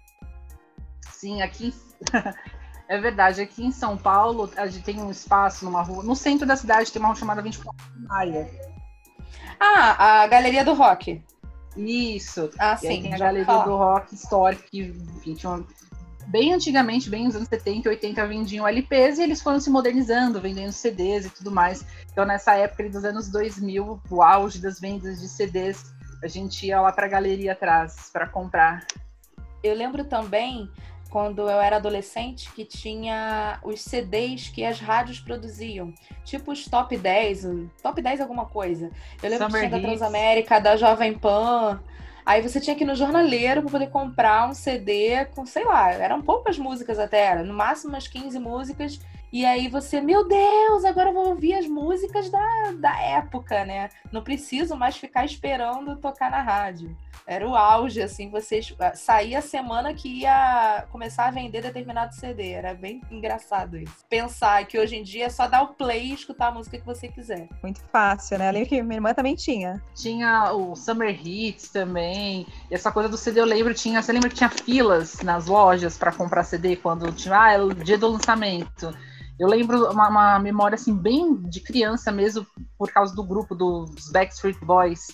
[1.12, 1.74] Sim, aqui
[2.90, 3.42] é verdade.
[3.42, 6.04] Aqui em São Paulo, a gente tem um espaço numa rua.
[6.04, 8.50] No centro da cidade tem uma rua chamada 24 de Maia.
[9.60, 11.24] Ah, a Galeria do Rock.
[11.78, 12.50] Isso.
[12.60, 12.88] Ah, sim.
[12.88, 14.82] tem a Galeria do Rock histórica, que
[15.18, 15.66] enfim, tinha uma
[16.28, 20.42] bem antigamente, bem nos anos 70 e 80, vendiam LPs e eles foram se modernizando,
[20.42, 21.86] vendendo CDs e tudo mais.
[22.12, 26.82] Então, nessa época dos anos 2000, o auge das vendas de CDs, a gente ia
[26.82, 28.86] lá para a galeria atrás para comprar.
[29.64, 30.70] Eu lembro também
[31.14, 36.98] quando eu era adolescente que tinha os CDs que as rádios produziam, tipo os top
[36.98, 37.48] 10,
[37.84, 38.90] top 10 alguma coisa.
[39.22, 41.80] Eu lembro Summer que tinha da Transamérica, da Jovem Pan,
[42.26, 45.92] Aí você tinha que ir no jornaleiro para poder comprar um CD com, sei lá,
[45.92, 49.00] eram poucas músicas até, era no máximo umas 15 músicas.
[49.34, 53.90] E aí você, meu Deus, agora eu vou ouvir as músicas da, da época, né?
[54.12, 56.96] Não preciso mais ficar esperando tocar na rádio.
[57.26, 62.14] Era o auge, assim, vocês ah, saía a semana que ia começar a vender determinado
[62.14, 62.52] CD.
[62.52, 64.06] Era bem engraçado isso.
[64.08, 66.86] Pensar que hoje em dia é só dar o play e escutar a música que
[66.86, 67.50] você quiser.
[67.64, 68.50] Muito fácil, né?
[68.50, 69.82] Além que minha irmã também tinha.
[69.96, 72.46] Tinha o Summer Hits também.
[72.70, 74.00] E essa coisa do CD eu lembro, tinha.
[74.00, 77.74] Você lembra que tinha filas nas lojas para comprar CD quando tinha ah, é o
[77.74, 78.96] dia do lançamento?
[79.44, 84.10] Eu lembro uma, uma, memória assim bem de criança mesmo, por causa do grupo dos
[84.10, 85.08] Backstreet Boys.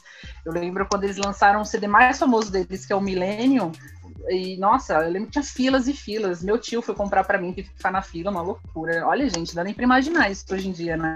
[0.46, 3.72] Eu lembro quando eles lançaram o CD mais famoso deles, que é o Millennium.
[4.28, 6.44] E nossa, eu lembro que tinha filas e filas.
[6.44, 9.04] Meu tio foi comprar para mim, teve que ficar na fila, uma loucura.
[9.08, 11.16] Olha, gente, dá nem para imaginar isso hoje em dia, né?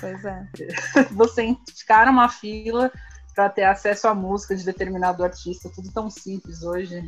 [0.00, 0.48] Pois é.
[1.12, 2.90] Você ficar numa fila
[3.34, 7.06] para ter acesso à música de determinado artista, tudo tão simples hoje.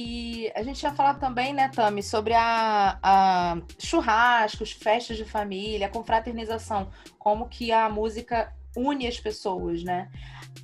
[0.00, 5.88] E a gente tinha falado também, né, Tami, sobre a, a churrascos, festas de família,
[5.88, 10.08] confraternização, como que a música une as pessoas, né?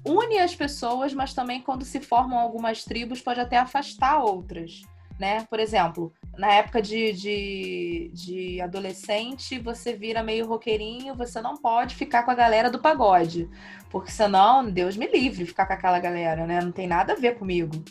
[0.07, 4.83] Une as pessoas, mas também quando se formam algumas tribos pode até afastar outras,
[5.18, 5.44] né?
[5.51, 11.97] Por exemplo, na época de, de, de adolescente, você vira meio roqueirinho, você não pode
[11.97, 13.51] ficar com a galera do pagode,
[13.90, 16.61] porque senão, Deus me livre ficar com aquela galera, né?
[16.61, 17.83] Não tem nada a ver comigo.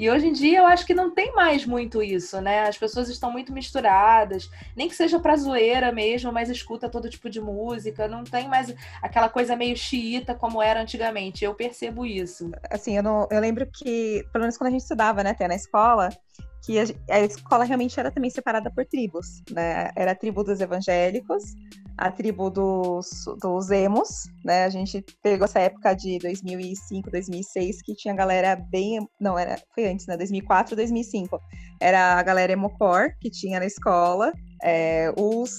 [0.00, 2.66] E hoje em dia eu acho que não tem mais muito isso, né?
[2.66, 7.28] As pessoas estão muito misturadas, nem que seja pra zoeira mesmo, mas escuta todo tipo
[7.28, 11.44] de música, não tem mais aquela coisa meio xiita como era antigamente.
[11.44, 12.50] Eu percebo isso.
[12.70, 15.54] Assim, eu, não, eu lembro que, pelo menos quando a gente estudava, né, até na
[15.54, 16.08] escola,
[16.64, 19.90] que a, a, escola realmente era também separada por tribos, né?
[19.94, 21.42] Era a tribo dos evangélicos,
[22.00, 24.64] a tribo dos, dos emos, né?
[24.64, 29.06] A gente pegou essa época de 2005, 2006, que tinha galera bem...
[29.20, 30.16] Não, era, foi antes, né?
[30.16, 31.38] 2004, 2005.
[31.78, 34.32] Era a galera emocore que tinha na escola,
[34.62, 35.58] é, os...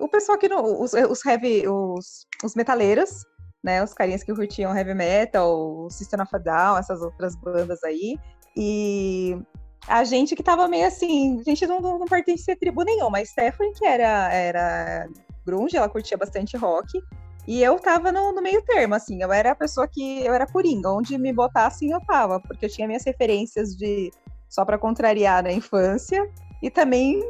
[0.00, 0.82] O pessoal que não...
[0.82, 1.68] Os, os heavy...
[1.68, 3.24] Os, os metaleiros,
[3.62, 3.80] né?
[3.80, 8.18] Os carinhas que curtiam heavy metal, o System of a Down, essas outras bandas aí.
[8.56, 9.38] E
[9.86, 13.10] a gente que tava meio assim, a gente não, não, não pertencia a tribo nenhuma,
[13.10, 15.08] mas Stephanie, que era, era
[15.44, 17.00] grunge, ela curtia bastante rock,
[17.46, 20.46] e eu tava no, no, meio termo, assim, eu era a pessoa que, eu era
[20.46, 24.12] coringa, onde me botassem eu tava, porque eu tinha minhas referências de,
[24.48, 26.28] só para contrariar na infância,
[26.62, 27.22] e também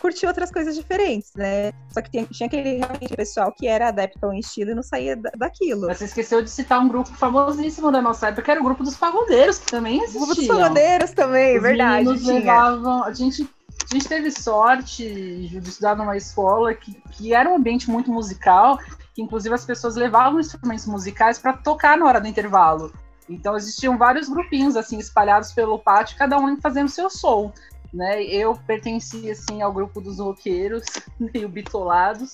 [0.00, 1.72] curtir outras coisas diferentes, né?
[1.92, 2.80] Só que tinha, tinha aquele
[3.16, 5.88] pessoal que era adepto ao estilo e não saía daquilo.
[5.88, 8.84] Mas você esqueceu de citar um grupo famosíssimo da nossa época, que era o grupo
[8.84, 10.20] dos pagodeiros, que também existia.
[10.20, 12.08] O grupo dos pagodeiros também, Os verdade.
[12.08, 13.48] Levavam, a gente
[13.90, 15.04] a gente teve sorte
[15.48, 18.78] de estudar numa escola que, que era um ambiente muito musical,
[19.14, 22.92] que inclusive as pessoas levavam instrumentos musicais para tocar na hora do intervalo.
[23.28, 27.52] Então existiam vários grupinhos assim espalhados pelo pátio, cada um fazendo seu som
[27.92, 28.22] né?
[28.22, 30.84] Eu pertencia assim ao grupo dos roqueiros,
[31.18, 32.32] meio bitolados,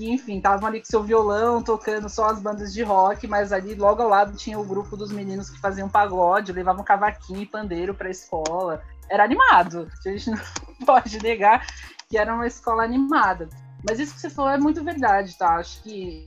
[0.00, 3.74] que enfim, estavam ali com seu violão, tocando só as bandas de rock, mas ali
[3.74, 7.94] logo ao lado tinha o grupo dos meninos que faziam pagode, levavam cavaquinho e pandeiro
[7.94, 8.82] para a escola.
[9.10, 9.90] Era animado.
[10.06, 10.40] A gente não
[10.86, 11.66] pode negar
[12.08, 13.50] que era uma escola animada.
[13.86, 15.56] Mas isso que você falou é muito verdade, tá?
[15.56, 16.26] Acho que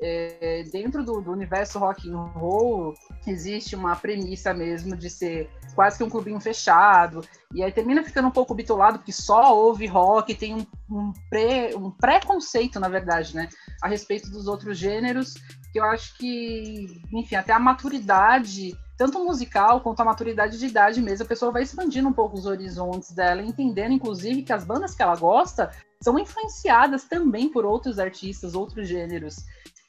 [0.00, 2.94] é, dentro do, do, universo rock and roll
[3.26, 7.20] existe uma premissa mesmo de ser quase que um clubinho fechado.
[7.52, 11.70] E aí termina ficando um pouco bitolado porque só ouve rock tem um, um, pré,
[11.76, 13.48] um preconceito na verdade né
[13.82, 15.34] a respeito dos outros gêneros
[15.72, 21.00] que eu acho que enfim até a maturidade tanto musical quanto a maturidade de idade
[21.00, 24.94] mesmo a pessoa vai expandindo um pouco os horizontes dela entendendo inclusive que as bandas
[24.94, 25.70] que ela gosta
[26.02, 29.36] são influenciadas também por outros artistas outros gêneros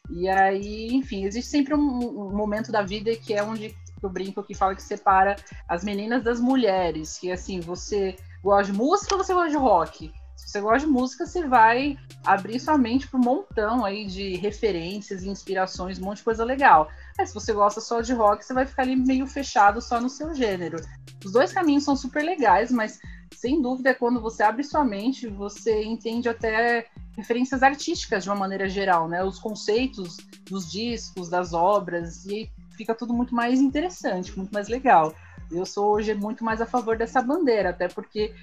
[0.09, 4.43] e aí, enfim, existe sempre um, um momento da vida que é onde eu brinco
[4.43, 5.35] que fala que separa
[5.67, 10.13] as meninas das mulheres, que assim, você gosta de música ou você gosta de rock?
[10.35, 14.35] Se você gosta de música, você vai abrir sua mente para um montão aí de
[14.35, 16.89] referências e inspirações, um monte de coisa legal.
[17.17, 20.09] Mas se você gosta só de rock, você vai ficar ali meio fechado só no
[20.09, 20.77] seu gênero.
[21.25, 22.99] Os dois caminhos são super legais, mas
[23.33, 28.67] sem dúvida, quando você abre sua mente, você entende até referências artísticas de uma maneira
[28.67, 29.23] geral, né?
[29.23, 30.17] Os conceitos
[30.49, 35.13] dos discos, das obras, e fica tudo muito mais interessante, muito mais legal.
[35.51, 38.33] Eu sou hoje muito mais a favor dessa bandeira, até porque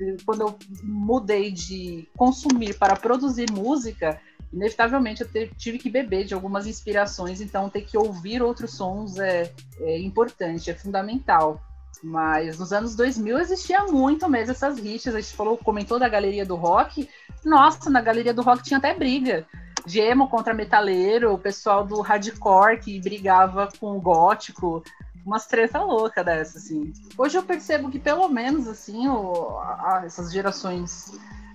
[0.00, 4.20] eh, quando eu mudei de consumir para produzir música,
[4.52, 9.52] inevitavelmente eu tive que beber de algumas inspirações, então ter que ouvir outros sons é,
[9.80, 11.60] é importante, é fundamental.
[12.02, 15.14] Mas nos anos 2000 existia muito mesmo essas rixas.
[15.14, 17.08] A gente falou, comentou da galeria do rock.
[17.44, 19.46] Nossa, na galeria do rock tinha até briga.
[19.86, 24.82] Gemo contra metaleiro, o pessoal do hardcore que brigava com o gótico.
[25.26, 26.92] Umas treta louca dessa, assim.
[27.16, 31.12] Hoje eu percebo que pelo menos, assim, o, a, essas gerações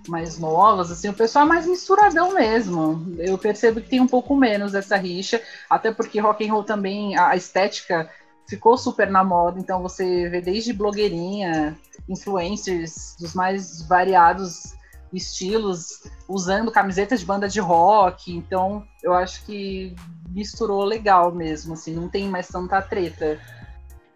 [0.08, 3.14] mais novas, assim, o pessoal é mais misturadão mesmo.
[3.18, 7.18] Eu percebo que tem um pouco menos essa rixa, até porque rock and roll também,
[7.18, 8.08] a estética
[8.48, 11.76] ficou super na moda, então você vê desde blogueirinha,
[12.08, 14.77] influencers dos mais variados
[15.16, 19.94] estilos, usando camisetas de banda de rock, então eu acho que
[20.28, 23.40] misturou legal mesmo, assim, não tem mais tanta treta.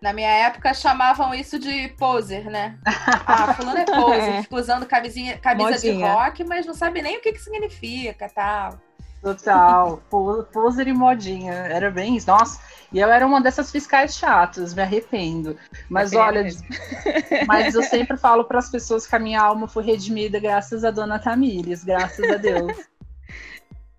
[0.00, 2.76] Na minha época chamavam isso de poser, né?
[3.24, 4.42] Ah, fulano é poser, é.
[4.42, 5.94] fica usando camisinha, camisa Modinha.
[5.94, 8.80] de rock, mas não sabe nem o que, que significa, tal.
[9.22, 10.02] Total,
[10.52, 12.26] poser e modinha, era bem isso.
[12.26, 12.58] Nossa,
[12.92, 15.56] e eu era uma dessas fiscais chatas, me arrependo.
[15.88, 16.44] Mas é olha,
[17.46, 20.90] mas eu sempre falo para as pessoas que a minha alma foi redimida graças a
[20.90, 22.76] Dona Tamires, graças a Deus.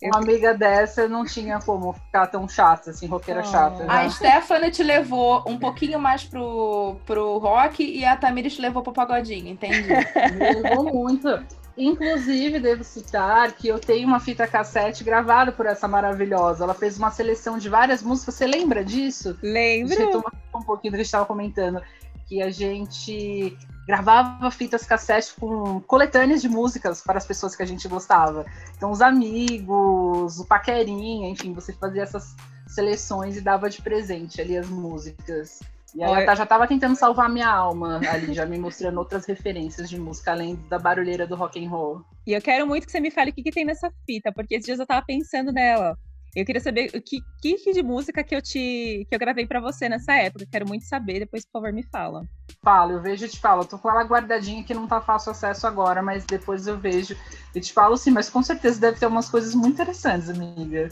[0.03, 3.45] Uma amiga dessa não tinha como ficar tão chata, assim, roqueira oh.
[3.45, 3.85] chata.
[3.87, 8.83] A Stephanie te levou um pouquinho mais pro, pro rock e a Tamires te levou
[8.83, 9.87] pro pagodinho, entendi.
[10.35, 11.29] Me levou muito.
[11.75, 16.63] Inclusive, devo citar que eu tenho uma fita cassete gravada por essa maravilhosa.
[16.63, 18.35] Ela fez uma seleção de várias músicas.
[18.35, 19.37] Você lembra disso?
[19.41, 19.99] Lembro.
[19.99, 21.81] Eu tomar um pouquinho do que a gente estava comentando.
[22.27, 23.57] Que a gente
[23.87, 28.45] gravava fitas cassete com coletâneas de músicas para as pessoas que a gente gostava.
[28.77, 32.35] Então, os amigos, o paquerinha, enfim, você fazia essas
[32.67, 35.59] seleções e dava de presente ali as músicas.
[35.95, 36.35] E aí Olha...
[36.35, 40.55] já estava tentando salvar minha alma ali, já me mostrando outras referências de música, além
[40.69, 42.03] da barulheira do rock and roll.
[42.25, 44.55] E eu quero muito que você me fale o que, que tem nessa fita, porque
[44.55, 45.97] esses dias eu estava pensando nela.
[46.35, 49.61] Eu queria saber o que, que de música que eu te que eu gravei para
[49.61, 50.47] você nessa época.
[50.51, 52.25] Quero muito saber, depois, por favor, me fala.
[52.63, 53.61] Falo, eu vejo e te falo.
[53.61, 57.15] Eu tô com ela guardadinha que não tá fácil acesso agora, mas depois eu vejo
[57.53, 60.89] e te falo sim, mas com certeza deve ter umas coisas muito interessantes, amiga.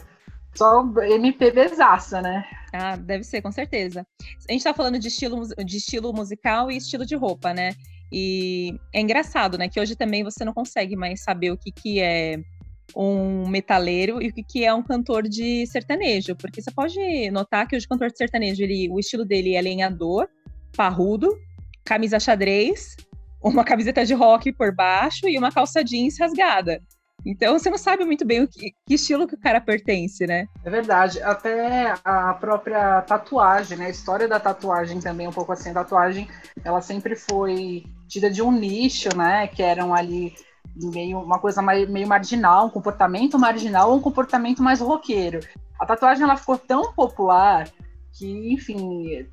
[0.54, 2.44] Só MPBzaça, né?
[2.72, 4.06] Ah, deve ser, com certeza.
[4.48, 7.72] A gente tá falando de estilo, de estilo musical e estilo de roupa, né?
[8.10, 9.68] E é engraçado, né?
[9.68, 12.38] Que hoje também você não consegue mais saber o que, que é
[12.94, 16.36] um metaleiro e o que, que é um cantor de sertanejo.
[16.36, 19.62] Porque você pode notar que hoje o cantor de sertanejo, ele, o estilo dele é
[19.62, 20.28] lenhador,
[20.76, 21.28] parrudo,
[21.84, 22.96] camisa xadrez,
[23.42, 26.82] uma camiseta de rock por baixo e uma calça jeans rasgada.
[27.24, 30.48] Então você não sabe muito bem o que, que, estilo que o cara pertence, né?
[30.64, 31.22] É verdade.
[31.22, 33.86] Até a própria tatuagem, né?
[33.86, 36.28] A história da tatuagem também, um pouco assim, a tatuagem,
[36.64, 39.46] ela sempre foi tida de um nicho, né?
[39.46, 40.34] Que eram ali
[40.74, 45.40] meio uma coisa meio marginal, um comportamento marginal ou um comportamento mais roqueiro.
[45.78, 47.68] A tatuagem ela ficou tão popular
[48.12, 49.26] que, enfim,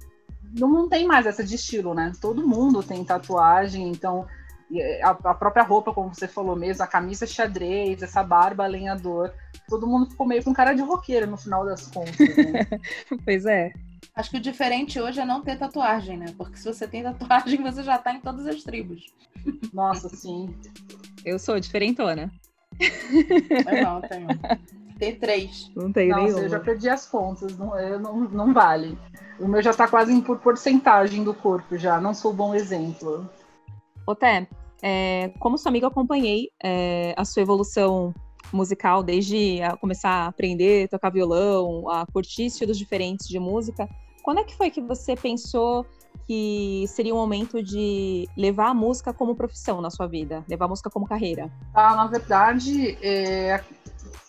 [0.58, 2.12] não, não tem mais essa de estilo, né?
[2.22, 4.26] Todo mundo tem tatuagem, então
[5.04, 9.34] a, a, própria roupa, como você falou mesmo, a camisa xadrez, essa barba lenhador,
[9.68, 12.18] todo mundo ficou meio com cara de roqueiro no final das contas.
[12.20, 12.68] Né?
[13.26, 13.72] pois é.
[14.16, 16.28] Acho que o diferente hoje é não ter tatuagem, né?
[16.38, 19.06] Porque se você tem tatuagem, você já tá em todas as tribos.
[19.74, 20.54] Nossa, sim.
[21.26, 22.32] Eu sou diferentona.
[22.80, 24.28] Eu não, tenho.
[25.00, 25.72] Tem três.
[25.76, 26.42] Não tem Nossa, nenhuma.
[26.42, 28.98] eu já perdi as contas, não, eu, não, não vale.
[29.40, 33.30] O meu já tá quase por porcentagem do corpo já, não sou um bom exemplo.
[34.10, 34.48] Ô, Té,
[34.82, 38.12] é, como sua amiga, acompanhei é, a sua evolução
[38.52, 43.88] musical desde a começar a aprender, tocar violão, a curtir estilos diferentes de música.
[44.24, 45.86] Quando é que foi que você pensou
[46.26, 50.70] que seria um momento de levar a música como profissão na sua vida, levar a
[50.70, 51.52] música como carreira?
[51.72, 53.64] Ah, na verdade, é,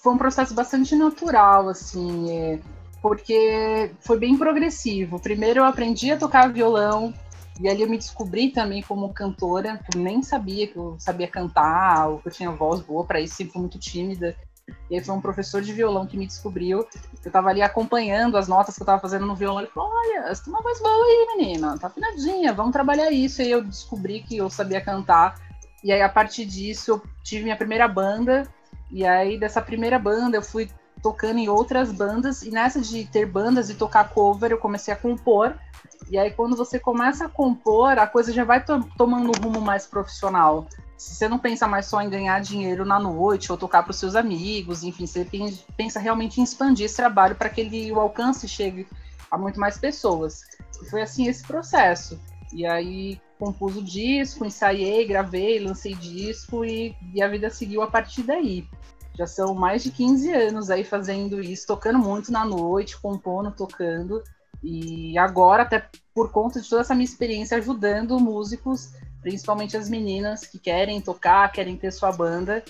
[0.03, 2.61] foi um processo bastante natural, assim, é,
[3.01, 5.19] porque foi bem progressivo.
[5.19, 7.15] Primeiro eu aprendi a tocar violão,
[7.61, 12.09] e ali eu me descobri também como cantora, eu nem sabia que eu sabia cantar,
[12.09, 14.35] ou que eu tinha voz boa para isso, sempre fui muito tímida.
[14.89, 16.87] E aí foi um professor de violão que me descobriu.
[17.25, 19.61] Eu tava ali acompanhando as notas que eu tava fazendo no violão.
[19.61, 23.43] Ele falou: Olha, você tem uma voz boa aí, menina, tá afinadinha, vamos trabalhar isso.
[23.43, 25.39] E aí eu descobri que eu sabia cantar.
[25.83, 28.49] E aí, a partir disso, eu tive minha primeira banda.
[28.91, 30.71] E aí, dessa primeira banda, eu fui
[31.03, 32.43] tocando em outras bandas.
[32.43, 35.55] E nessa de ter bandas e tocar cover, eu comecei a compor.
[36.09, 39.61] E aí, quando você começa a compor, a coisa já vai to tomando um rumo
[39.61, 40.67] mais profissional.
[40.97, 44.15] Você não pensa mais só em ganhar dinheiro na noite ou tocar para os seus
[44.15, 45.27] amigos, enfim, você
[45.77, 48.87] pensa realmente em expandir esse trabalho para que ele, o alcance chegue
[49.31, 50.43] a muito mais pessoas.
[50.83, 52.21] E foi assim esse processo.
[52.53, 57.87] E aí compus o disco, ensaiei, gravei, lancei disco e, e a vida seguiu a
[57.87, 58.69] partir daí.
[59.15, 64.23] Já são mais de 15 anos aí fazendo isso, tocando muito na noite, compondo, tocando.
[64.63, 70.47] E agora, até por conta de toda essa minha experiência ajudando músicos principalmente as meninas
[70.47, 72.65] que querem tocar, querem ter sua banda,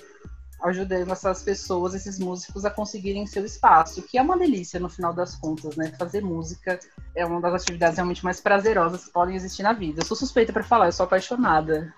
[0.62, 5.12] ajudando essas pessoas, esses músicos a conseguirem seu espaço, que é uma delícia no final
[5.12, 5.92] das contas, né?
[5.98, 6.78] Fazer música
[7.14, 10.02] é uma das atividades realmente mais prazerosas que podem existir na vida.
[10.02, 11.94] Eu sou suspeita para falar, eu sou apaixonada.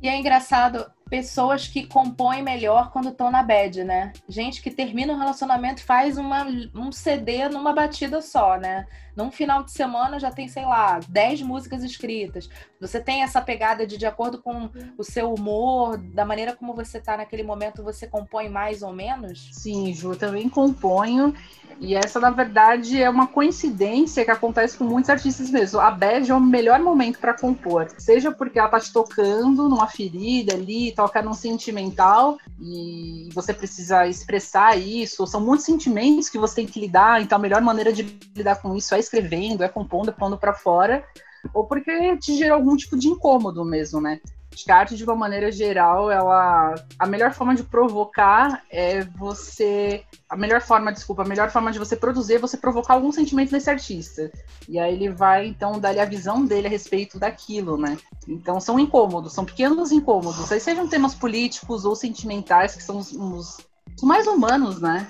[0.00, 4.12] E é engraçado, pessoas que compõem melhor quando estão na bad, né?
[4.28, 8.86] Gente que termina um relacionamento faz uma, um CD numa batida só, né?
[9.14, 12.50] Num final de semana já tem, sei lá, 10 músicas escritas.
[12.80, 17.00] Você tem essa pegada de, de acordo com o seu humor, da maneira como você
[17.00, 19.48] tá naquele momento, você compõe mais ou menos?
[19.52, 21.32] Sim, Ju, eu também componho.
[21.78, 25.78] E essa, na verdade, é uma coincidência que acontece com muitos artistas mesmo.
[25.78, 27.88] A bad é o melhor momento para compor.
[27.98, 34.06] Seja porque ela tá te tocando numa ferida ali, toca num sentimental, e você precisa
[34.06, 35.26] expressar isso.
[35.26, 38.02] São muitos sentimentos que você tem que lidar, então a melhor maneira de
[38.34, 41.04] lidar com isso é escrevendo, é compondo, é pondo para fora,
[41.52, 44.20] ou porque te gera algum tipo de incômodo mesmo, né?
[44.56, 46.74] Acho que a arte, de uma maneira geral, ela.
[46.98, 50.02] A melhor forma de provocar é você.
[50.30, 53.52] A melhor forma, desculpa, a melhor forma de você produzir é você provocar algum sentimento
[53.52, 54.32] nesse artista.
[54.66, 57.98] E aí ele vai, então, dar a visão dele a respeito daquilo, né?
[58.26, 60.50] Então são incômodos, são pequenos incômodos.
[60.50, 63.58] Aí sejam temas políticos ou sentimentais, que são os, os,
[63.94, 65.06] os mais humanos, né?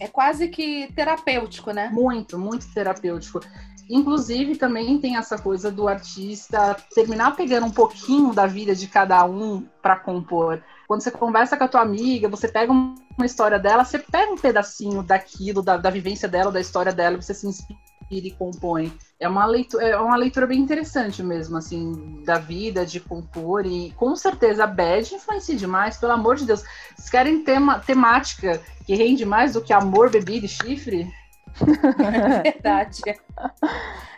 [0.00, 1.90] É quase que terapêutico, né?
[1.92, 3.40] Muito, muito terapêutico.
[3.88, 9.24] Inclusive, também tem essa coisa do artista terminar pegando um pouquinho da vida de cada
[9.24, 10.62] um para compor.
[10.86, 14.36] Quando você conversa com a tua amiga, você pega uma história dela, você pega um
[14.36, 17.78] pedacinho daquilo, da, da vivência dela, da história dela, você se inspira
[18.10, 18.92] e compõe.
[19.20, 23.66] É uma, leitura, é uma leitura bem interessante mesmo, assim, da vida, de compor.
[23.66, 26.62] E com certeza a Bad influencia demais, pelo amor de Deus.
[26.94, 31.10] Vocês querem tema, temática que rende mais do que amor, bebida e chifre?
[31.98, 33.02] É verdade.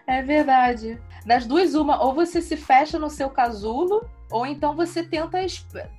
[0.06, 0.98] É verdade.
[1.24, 5.38] Das duas, uma, ou você se fecha no seu casulo, ou então você tenta,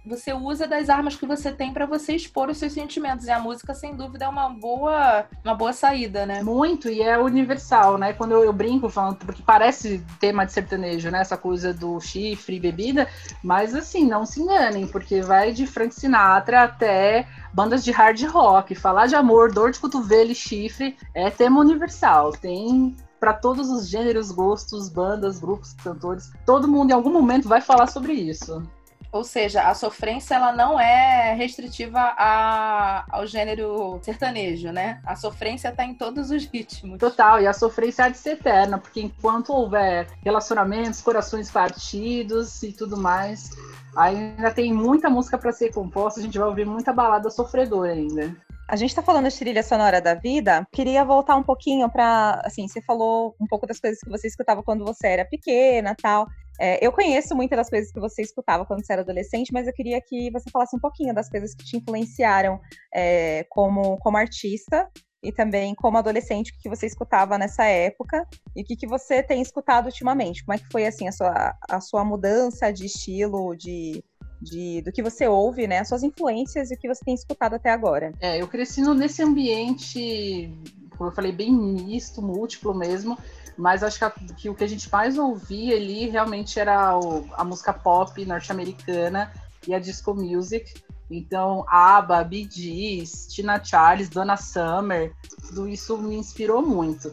[0.05, 3.26] você usa das armas que você tem para você expor os seus sentimentos.
[3.28, 6.41] E a música, sem dúvida, é uma boa, uma boa saída, né?
[6.41, 8.13] Muito, e é universal, né?
[8.13, 11.19] Quando eu, eu brinco falando, porque parece tema de sertanejo, né?
[11.19, 13.07] Essa coisa do chifre e bebida,
[13.43, 18.74] mas assim, não se enganem, porque vai de Frank Sinatra até bandas de hard rock.
[18.76, 22.32] Falar de amor, dor de cotovelo e chifre é tema universal.
[22.32, 26.32] Tem para todos os gêneros, gostos, bandas, grupos, cantores.
[26.43, 28.63] Todo mundo em algum momento vai falar sobre isso.
[29.11, 35.01] Ou seja, a sofrência ela não é restritiva a, ao gênero sertanejo, né?
[35.05, 36.97] A sofrência está em todos os ritmos.
[36.97, 42.72] Total, e a sofrência há de ser eterna, porque enquanto houver relacionamentos, corações partidos e
[42.72, 43.51] tudo mais,
[43.95, 48.36] ainda tem muita música para ser composta, a gente vai ouvir muita balada sofredora ainda.
[48.72, 50.65] A gente está falando de trilha sonora da vida.
[50.72, 54.63] Queria voltar um pouquinho para, assim, você falou um pouco das coisas que você escutava
[54.63, 56.26] quando você era pequena, tal.
[56.57, 59.74] É, eu conheço muitas das coisas que você escutava quando você era adolescente, mas eu
[59.74, 62.61] queria que você falasse um pouquinho das coisas que te influenciaram
[62.95, 64.89] é, como, como artista
[65.22, 69.22] e também como adolescente, o que você escutava nessa época e o que, que você
[69.22, 70.45] tem escutado ultimamente.
[70.45, 74.01] Como é que foi assim a sua, a sua mudança de estilo, de
[74.41, 75.79] de, do que você ouve, né?
[75.79, 78.13] As suas influências e o que você tem escutado até agora.
[78.19, 80.51] É, eu cresci nesse ambiente,
[80.97, 83.17] como eu falei, bem misto, múltiplo mesmo.
[83.57, 87.25] Mas acho que, a, que o que a gente mais ouvia ali realmente era o,
[87.33, 89.31] a música pop norte-americana
[89.67, 90.73] e a disco music.
[91.09, 95.13] Então, ABBA, Bee Gees, Tina Charles, Donna Summer,
[95.47, 97.11] tudo isso me inspirou muito.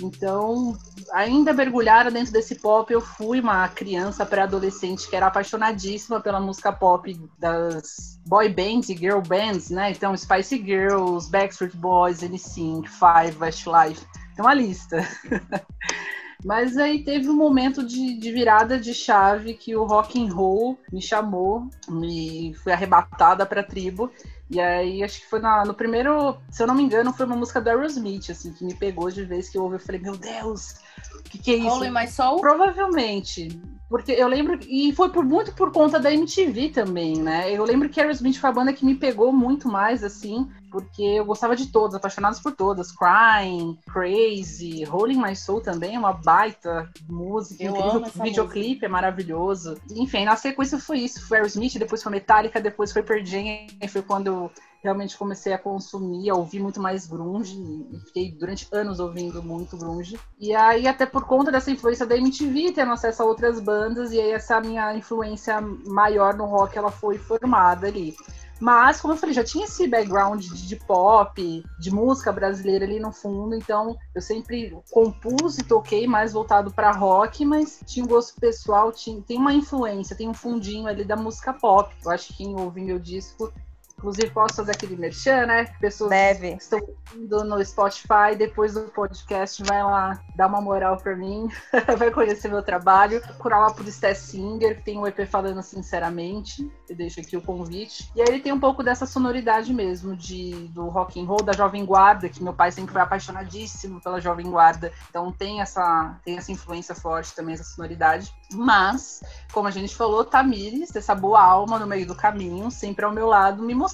[0.00, 0.76] Então,
[1.12, 6.72] ainda mergulhada dentro desse pop, eu fui uma criança pré-adolescente que era apaixonadíssima pela música
[6.72, 9.90] pop das boy bands e girl bands, né?
[9.90, 14.06] Então, Spice Girls, Backstreet Boys, NSYNC, Five, Westlife.
[14.36, 14.98] Tem uma lista.
[16.44, 20.78] Mas aí teve um momento de, de, virada de chave que o rock and roll
[20.92, 24.10] me chamou, me fui arrebatada para a tribo
[24.50, 27.36] e aí, acho que foi na, no primeiro, se eu não me engano, foi uma
[27.36, 29.76] música do Aerosmith, assim, que me pegou de vez que eu ouvi.
[29.76, 30.76] Eu falei, meu Deus,
[31.18, 31.68] o que, que é isso?
[31.68, 32.40] Holy My Soul?
[32.40, 33.48] Provavelmente.
[33.88, 37.50] Porque eu lembro, e foi por, muito por conta da MTV também, né?
[37.50, 41.24] Eu lembro que Aerosmith foi a banda que me pegou muito mais, assim, porque eu
[41.24, 42.92] gostava de todas, apaixonados por todas.
[42.92, 47.64] Crying, Crazy, Rolling My Soul também é uma baita música.
[47.64, 48.22] Eu incrível.
[48.22, 48.86] videoclipe música.
[48.86, 49.78] é maravilhoso.
[49.90, 51.26] Enfim, na sequência foi isso.
[51.26, 54.50] Foi Aerosmith, depois foi Metallica, depois foi Pearl Jam, foi quando
[54.82, 57.56] realmente comecei a consumir, a ouvir muito mais grunge
[57.92, 60.18] e fiquei durante anos ouvindo muito grunge.
[60.38, 64.20] E aí até por conta dessa influência da MTV, tendo acesso a outras bandas e
[64.20, 68.14] aí essa minha influência maior no rock ela foi formada ali.
[68.60, 72.98] Mas, como eu falei, já tinha esse background de, de, pop, de música brasileira ali
[72.98, 78.08] no fundo, então eu sempre compus e toquei mais voltado para rock, mas tinha um
[78.08, 81.94] gosto pessoal, tinha, tem uma influência, tem um fundinho ali da música pop.
[82.04, 83.52] Eu acho que quem ouve meu disco
[83.98, 85.64] Inclusive, posso fazer aquele merchan, né?
[85.80, 86.52] Pessoas Deve.
[86.52, 86.80] que estão
[87.16, 91.48] indo no Spotify, depois do podcast, vai lá dar uma moral pra mim,
[91.98, 93.20] vai conhecer meu trabalho.
[93.20, 96.70] Procurar lá por Sté Singer, que tem um EP falando sinceramente.
[96.88, 98.08] Eu deixo aqui o convite.
[98.14, 101.52] E aí ele tem um pouco dessa sonoridade mesmo, de, do rock and roll, da
[101.52, 104.92] Jovem Guarda, que meu pai sempre foi apaixonadíssimo pela Jovem Guarda.
[105.10, 108.32] Então tem essa, tem essa influência forte também, essa sonoridade.
[108.54, 113.10] Mas, como a gente falou, Tamires, essa boa alma no meio do caminho, sempre ao
[113.10, 113.87] meu lado, me mostrando.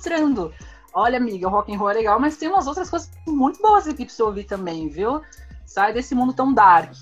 [0.93, 3.89] Olha, amiga, o rock and roll é legal, mas tem umas outras coisas muito boas
[3.89, 5.21] aqui pra você ouvir também, viu?
[5.67, 6.95] Sai desse mundo tão dark.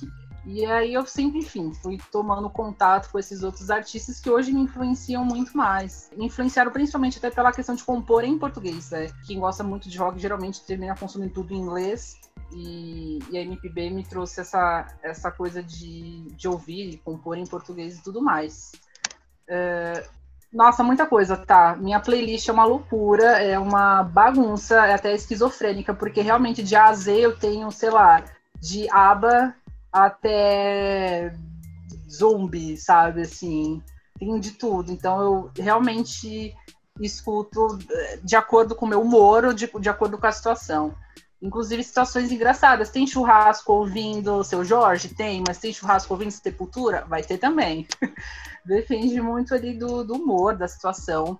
[0.44, 4.62] E aí eu sempre, enfim, fui tomando contato com esses outros artistas que hoje me
[4.62, 6.10] influenciam muito mais.
[6.16, 9.08] Me influenciaram principalmente até pela questão de compor em português, né?
[9.26, 12.18] Quem gosta muito de rock geralmente termina consumindo tudo em inglês.
[12.50, 17.46] E, e a MPB me trouxe essa, essa coisa de, de ouvir e compor em
[17.46, 18.72] português e tudo mais.
[19.46, 20.04] É,
[20.52, 21.74] nossa, muita coisa, tá?
[21.76, 26.86] Minha playlist é uma loucura, é uma bagunça, é até esquizofrênica, porque realmente de A
[26.88, 28.22] a Z eu tenho, sei lá,
[28.60, 29.54] de aba
[29.90, 31.34] até
[32.10, 33.22] zombie, sabe?
[33.22, 33.82] Assim,
[34.18, 34.92] tenho de tudo.
[34.92, 36.54] Então eu realmente
[37.00, 40.94] escuto eh, de acordo com o meu humor ou de, de acordo com a situação.
[41.40, 42.90] Inclusive situações engraçadas.
[42.90, 45.08] Tem churrasco ouvindo seu Jorge?
[45.08, 47.04] Tem, mas tem churrasco ouvindo Sepultura?
[47.08, 47.86] Vai ter também.
[48.64, 51.36] Depende muito ali do, do humor, da situação.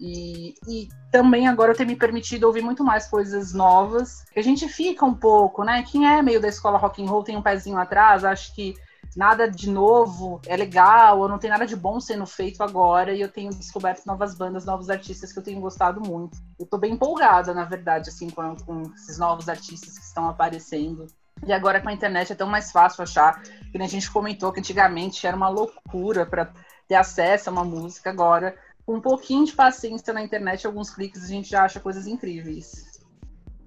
[0.00, 4.24] E, e, também agora eu tenho me permitido ouvir muito mais coisas novas.
[4.36, 5.82] A gente fica um pouco, né?
[5.82, 8.76] Quem é meio da escola rock and roll tem um pezinho atrás, acho que
[9.16, 13.20] nada de novo é legal, ou não tem nada de bom sendo feito agora, e
[13.20, 16.38] eu tenho descoberto novas bandas, novos artistas que eu tenho gostado muito.
[16.58, 21.06] Eu tô bem empolgada, na verdade, assim, com, com esses novos artistas que estão aparecendo.
[21.46, 24.60] E agora com a internet é tão mais fácil achar, que a gente comentou que
[24.60, 26.52] antigamente era uma loucura para
[26.86, 28.56] ter acesso a uma música, agora
[28.88, 32.98] com um pouquinho de paciência na internet, alguns cliques, a gente já acha coisas incríveis.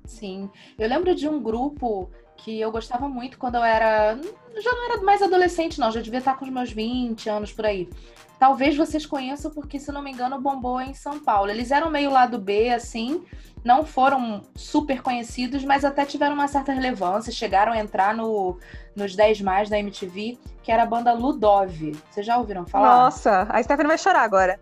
[0.04, 0.50] Sim.
[0.80, 4.16] Eu lembro de um grupo que eu gostava muito quando eu era.
[4.16, 7.68] Já não era mais adolescente, não, já devia estar com os meus 20 anos por
[7.68, 7.88] aí.
[8.42, 11.52] Talvez vocês conheçam, porque, se não me engano, bombou em São Paulo.
[11.52, 13.24] Eles eram meio lado B, assim,
[13.64, 18.58] não foram super conhecidos, mas até tiveram uma certa relevância, chegaram a entrar no,
[18.96, 21.96] nos 10 mais da MTV, que era a banda Ludov.
[22.10, 23.04] Vocês já ouviram falar?
[23.04, 24.60] Nossa, a Stephanie vai chorar agora.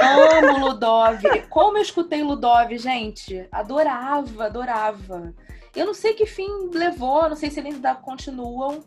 [0.00, 1.20] Eu amo Ludov.
[1.50, 3.48] Como eu escutei Ludov, gente?
[3.50, 5.34] Adorava, adorava.
[5.74, 8.84] Eu não sei que fim levou, não sei se eles ainda continuam.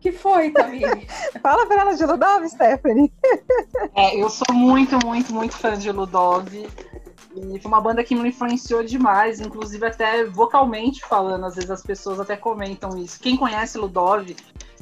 [0.00, 1.06] Que foi, Tamir?
[1.42, 3.12] Fala pra ela de Ludov, Stephanie.
[3.94, 6.48] É, eu sou muito, muito, muito fã de Ludov.
[6.54, 11.82] E foi uma banda que me influenciou demais, inclusive até vocalmente falando, às vezes as
[11.82, 13.20] pessoas até comentam isso.
[13.20, 14.34] Quem conhece Ludov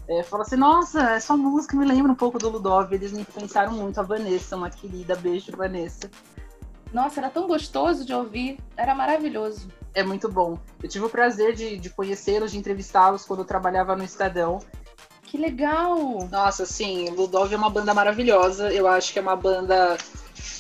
[0.09, 3.73] é, fala assim, nossa, essa música me lembra um pouco do Ludov, eles me influenciaram
[3.73, 6.11] muito, a Vanessa, uma querida, beijo Vanessa.
[6.93, 9.69] Nossa, era tão gostoso de ouvir, era maravilhoso.
[9.95, 10.59] É muito bom.
[10.83, 14.61] Eu tive o prazer de, de conhecê-los, de entrevistá-los quando eu trabalhava no Estadão.
[15.31, 16.27] Que legal!
[16.31, 18.73] Nossa, sim, Ludov é uma banda maravilhosa.
[18.73, 19.99] Eu acho que é uma banda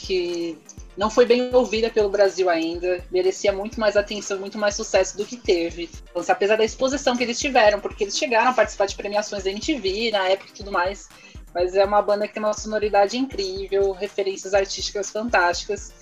[0.02, 0.58] que
[0.94, 5.24] não foi bem ouvida pelo Brasil ainda, merecia muito mais atenção, muito mais sucesso do
[5.24, 5.88] que teve.
[6.10, 9.50] Então, apesar da exposição que eles tiveram, porque eles chegaram a participar de premiações da
[9.50, 11.08] MTV na época e tudo mais,
[11.54, 15.92] mas é uma banda que tem uma sonoridade incrível, referências artísticas fantásticas.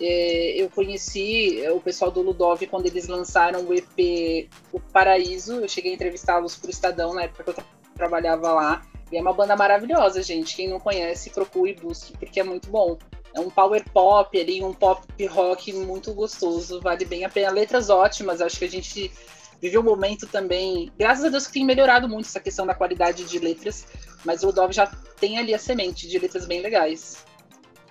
[0.00, 5.60] É, eu conheci o pessoal do Ludov quando eles lançaram o EP O Paraíso.
[5.60, 7.54] Eu cheguei a entrevistá-los por Estadão na época que eu
[7.96, 8.82] trabalhava lá.
[9.10, 10.56] E é uma banda maravilhosa, gente.
[10.56, 12.98] Quem não conhece, procure e busque, porque é muito bom.
[13.34, 17.50] É um power pop ali, um pop rock muito gostoso, vale bem a pena.
[17.50, 19.12] Letras ótimas, acho que a gente
[19.60, 23.24] vive um momento também, graças a Deus que tem melhorado muito essa questão da qualidade
[23.24, 23.86] de letras,
[24.24, 24.86] mas o Ludov já
[25.18, 27.24] tem ali a semente de letras bem legais.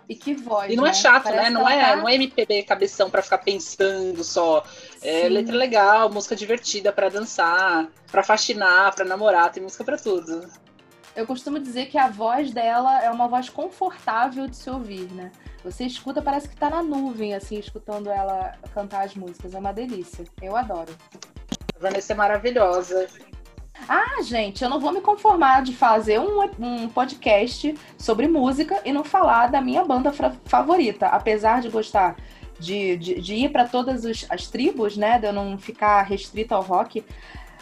[0.07, 0.71] E que voz.
[0.71, 0.91] E não é né?
[0.91, 1.49] é chato, Parece né?
[1.49, 1.95] Não é, tá...
[1.95, 4.63] não é MPB cabeção para ficar pensando só.
[5.01, 5.29] É Sim.
[5.29, 10.47] letra legal, música divertida para dançar, para faxinar, para namorar, tem música para tudo.
[11.15, 15.31] Eu costumo dizer que a voz dela é uma voz confortável de se ouvir, né?
[15.63, 19.55] Você escuta, parece que tá na nuvem, assim, escutando ela cantar as músicas.
[19.55, 20.25] É uma delícia.
[20.41, 20.93] Eu adoro.
[21.75, 23.07] A Vanessa é maravilhosa.
[23.87, 28.91] Ah, gente, eu não vou me conformar de fazer um, um podcast sobre música e
[28.91, 30.11] não falar da minha banda
[30.45, 31.07] favorita.
[31.07, 32.15] Apesar de gostar
[32.59, 35.19] de, de, de ir para todas os, as tribos, né?
[35.19, 37.03] De eu não ficar restrita ao rock.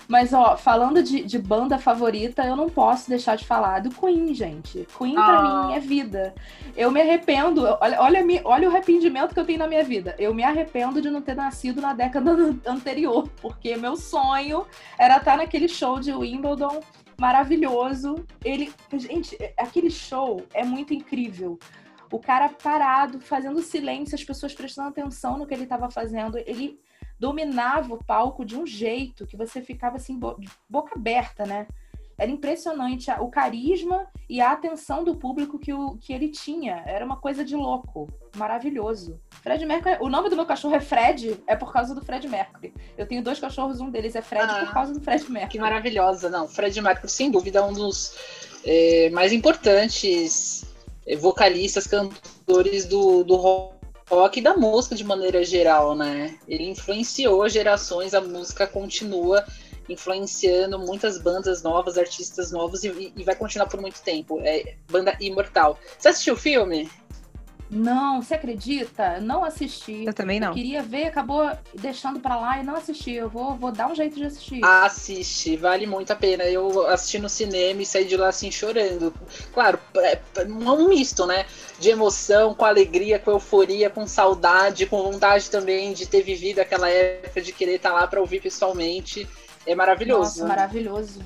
[0.08, 4.34] Mas, ó, falando de, de, banda favorita, eu não posso deixar de falar do Queen,
[4.34, 4.88] gente.
[4.98, 5.68] Queen, pra ah.
[5.68, 6.36] mim, é vida.
[6.76, 10.16] Eu me arrependo, olha, olha, olha o arrependimento que eu tenho na minha vida.
[10.20, 12.32] Eu me arrependo de não ter nascido na década
[12.68, 14.66] anterior, porque meu sonho
[14.98, 16.82] era estar naquele show de Wimbledon
[17.18, 18.26] maravilhoso.
[18.44, 21.58] Ele, gente, aquele show é muito incrível
[22.12, 26.38] o cara parado, fazendo silêncio, as pessoas prestando atenção no que ele estava fazendo.
[26.38, 26.80] Ele
[27.24, 30.20] dominava o palco de um jeito que você ficava assim,
[30.70, 31.66] boca aberta, né?
[32.18, 36.84] Era impressionante o carisma e a atenção do público que, o, que ele tinha.
[36.86, 39.22] Era uma coisa de louco, maravilhoso.
[39.42, 42.74] Fred Mercury, o nome do meu cachorro é Fred, é por causa do Fred Mercury.
[42.98, 45.52] Eu tenho dois cachorros, um deles é Fred ah, por causa do Fred Mercury.
[45.54, 46.46] Que maravilhosa, não.
[46.46, 48.18] Fred Mercury, sem dúvida, é um dos
[48.66, 50.66] é, mais importantes
[51.08, 56.38] é, vocalistas, cantores do, do rock rock e da música de maneira geral, né?
[56.48, 59.46] Ele influenciou gerações, a música continua
[59.90, 64.40] influenciando muitas bandas novas, artistas novos e, e vai continuar por muito tempo.
[64.44, 65.78] É banda imortal.
[65.98, 66.90] Você assistiu o filme?
[67.74, 69.20] Não, você acredita?
[69.20, 70.06] Não assisti.
[70.06, 70.50] Eu também não.
[70.50, 73.14] Eu queria ver, acabou deixando pra lá e não assisti.
[73.14, 74.64] Eu vou, vou dar um jeito de assistir.
[74.64, 76.44] Assiste, vale muito a pena.
[76.44, 79.12] Eu assisti no cinema e saí de lá assim chorando.
[79.54, 81.46] Claro, é, é um misto, né?
[81.84, 86.90] De emoção, com alegria, com euforia, com saudade, com vontade também de ter vivido aquela
[86.90, 89.28] época, de querer estar lá pra ouvir pessoalmente.
[89.68, 90.40] É maravilhoso.
[90.40, 91.20] Nossa, maravilhoso.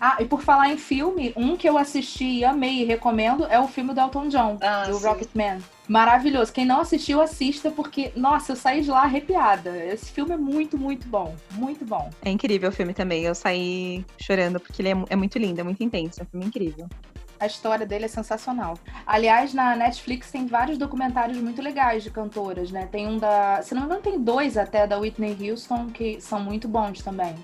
[0.00, 3.60] Ah, e por falar em filme, um que eu assisti e amei e recomendo é
[3.60, 5.58] o filme do Elton John, ah, do Rocketman.
[5.86, 6.54] Maravilhoso.
[6.54, 9.76] Quem não assistiu, assista, porque, nossa, eu saí de lá arrepiada.
[9.76, 11.36] Esse filme é muito, muito bom.
[11.52, 12.08] Muito bom.
[12.24, 13.24] É incrível o filme também.
[13.24, 16.20] Eu saí chorando, porque ele é, é muito lindo, é muito intenso.
[16.20, 16.88] É um filme incrível.
[17.40, 18.78] A história dele é sensacional.
[19.06, 22.86] Aliás, na Netflix tem vários documentários muito legais de cantoras, né?
[22.90, 23.62] Tem um da.
[23.62, 27.34] Se não me engano, tem dois até da Whitney Houston que são muito bons também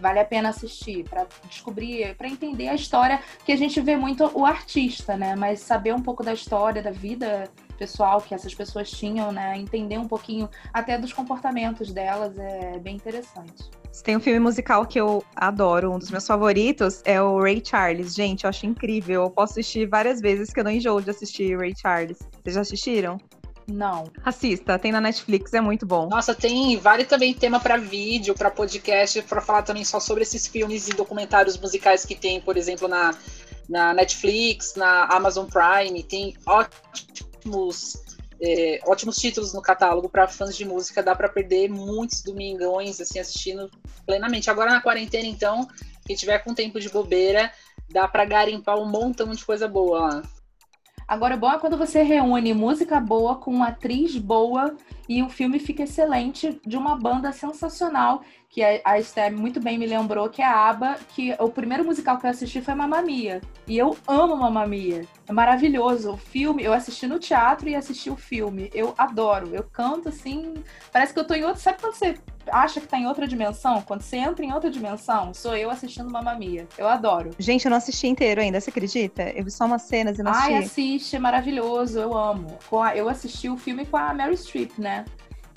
[0.00, 4.30] vale a pena assistir para descobrir, para entender a história, que a gente vê muito
[4.32, 5.34] o artista, né?
[5.34, 9.56] Mas saber um pouco da história, da vida pessoal que essas pessoas tinham, né?
[9.56, 13.70] Entender um pouquinho até dos comportamentos delas é bem interessante.
[14.04, 18.14] Tem um filme musical que eu adoro, um dos meus favoritos é o Ray Charles.
[18.14, 19.22] Gente, eu acho incrível.
[19.22, 22.18] Eu posso assistir várias vezes que eu não enjoo de assistir Ray Charles.
[22.42, 23.18] Vocês já assistiram?
[23.66, 24.04] Não.
[24.24, 26.08] Assista, tem na Netflix, é muito bom.
[26.08, 30.46] Nossa, tem, vale também tema para vídeo, para podcast, para falar também só sobre esses
[30.46, 33.14] filmes e documentários musicais que tem, por exemplo, na,
[33.68, 36.34] na Netflix, na Amazon Prime, tem
[37.48, 38.02] ótimos
[38.40, 43.18] é, ótimos títulos no catálogo para fãs de música, dá para perder muitos domingões assim
[43.18, 43.68] assistindo
[44.06, 44.48] plenamente.
[44.48, 45.66] Agora na quarentena, então,
[46.06, 47.52] quem tiver com tempo de bobeira,
[47.90, 50.22] dá para garimpar um montão de coisa boa lá.
[51.06, 54.76] Agora, o bom é quando você reúne música boa com uma atriz boa
[55.08, 59.86] e o filme fica excelente de uma banda sensacional que a Esther muito bem me
[59.86, 63.42] lembrou, que é a ABBA, que o primeiro musical que eu assisti foi Mamma Mia.
[63.66, 65.04] E eu amo Mamma Mia.
[65.26, 66.12] É maravilhoso.
[66.12, 68.70] O filme, eu assisti no teatro e assisti o filme.
[68.72, 69.54] Eu adoro.
[69.54, 70.54] Eu canto assim,
[70.90, 71.60] parece que eu tô em outro...
[71.60, 72.14] Sabe quando você
[72.50, 73.82] acha que tá em outra dimensão?
[73.82, 76.66] Quando você entra em outra dimensão, sou eu assistindo Mamma Mia.
[76.78, 77.30] Eu adoro.
[77.38, 79.24] Gente, eu não assisti inteiro ainda, você acredita?
[79.24, 80.52] Eu vi só umas cenas e não assisti.
[80.54, 82.58] Ai, assiste, é maravilhoso, eu amo.
[82.94, 84.97] Eu assisti o filme com a Mary Streep, né?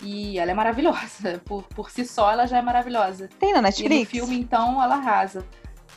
[0.02, 1.42] E ela é maravilhosa.
[1.46, 3.30] Por, por si só, ela já é maravilhosa.
[3.40, 3.96] Tem na Netflix?
[3.96, 5.46] E no filme, então, ela arrasa.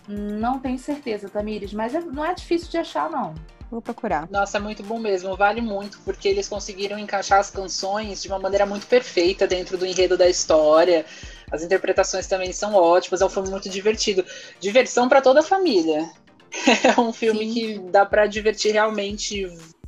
[0.06, 3.34] Não tenho certeza, Tamires, mas é, não é difícil de achar, não.
[3.70, 4.28] Vou procurar.
[4.30, 5.36] Nossa, é muito bom mesmo.
[5.36, 9.86] Vale muito, porque eles conseguiram encaixar as canções de uma maneira muito perfeita dentro do
[9.86, 11.04] enredo da história.
[11.50, 13.20] As interpretações também são ótimas.
[13.20, 14.24] É um filme muito divertido.
[14.60, 16.08] Diversão para toda a família.
[16.96, 17.52] É um filme Sim.
[17.52, 19.44] que dá para divertir realmente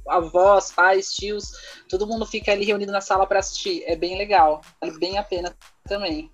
[0.09, 1.53] avós, pais, tios,
[1.89, 3.83] todo mundo fica ali reunido na sala para assistir.
[3.87, 5.55] É bem legal, vale bem a pena
[5.89, 6.31] também.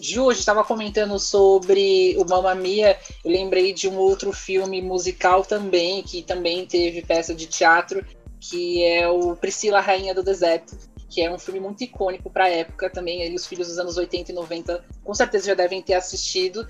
[0.00, 4.82] Ju, a gente estava comentando sobre o Mamma Mia, eu lembrei de um outro filme
[4.82, 8.04] musical também, que também teve peça de teatro,
[8.40, 10.76] que é o Priscila Rainha do Deserto,
[11.08, 14.32] que é um filme muito icônico para a época também, os filhos dos anos 80
[14.32, 16.66] e 90 com certeza já devem ter assistido,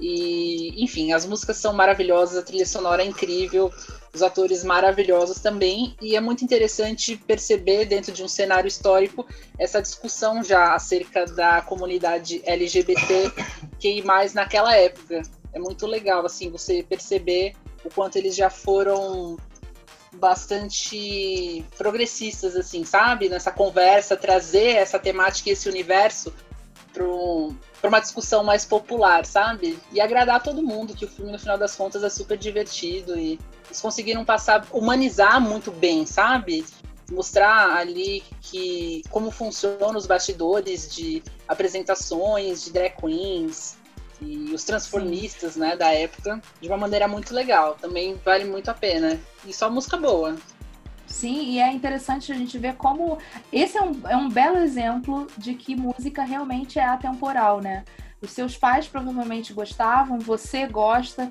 [0.00, 3.72] e, enfim, as músicas são maravilhosas, a trilha sonora é incrível,
[4.12, 9.26] os atores maravilhosos também, e é muito interessante perceber dentro de um cenário histórico
[9.58, 13.32] essa discussão já acerca da comunidade LGBT
[13.78, 15.22] que mais naquela época.
[15.52, 19.38] É muito legal assim você perceber o quanto eles já foram
[20.12, 23.28] bastante progressistas assim, sabe?
[23.28, 26.32] Nessa conversa trazer essa temática e esse universo
[27.80, 29.78] para uma discussão mais popular, sabe?
[29.92, 33.38] E agradar todo mundo, que o filme, no final das contas, é super divertido e
[33.66, 36.64] eles conseguiram passar, humanizar muito bem, sabe?
[37.10, 43.76] Mostrar ali que como funcionam os bastidores de apresentações de drag queens
[44.20, 47.76] e os transformistas, né, da época, de uma maneira muito legal.
[47.80, 49.20] Também vale muito a pena.
[49.44, 50.36] E só música boa.
[51.06, 53.18] Sim, e é interessante a gente ver como.
[53.52, 57.84] Esse é um, é um belo exemplo de que música realmente é atemporal, né?
[58.20, 61.28] Os seus pais provavelmente gostavam, você gosta,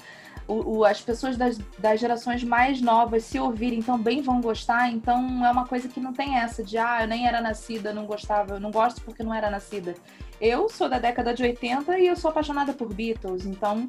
[0.48, 4.90] o, o, as pessoas das, das gerações mais novas, se ouvirem, também vão gostar.
[4.92, 8.06] Então é uma coisa que não tem essa de, ah, eu nem era nascida, não
[8.06, 9.96] gostava, eu não gosto porque não era nascida.
[10.40, 13.88] Eu sou da década de 80 e eu sou apaixonada por Beatles, então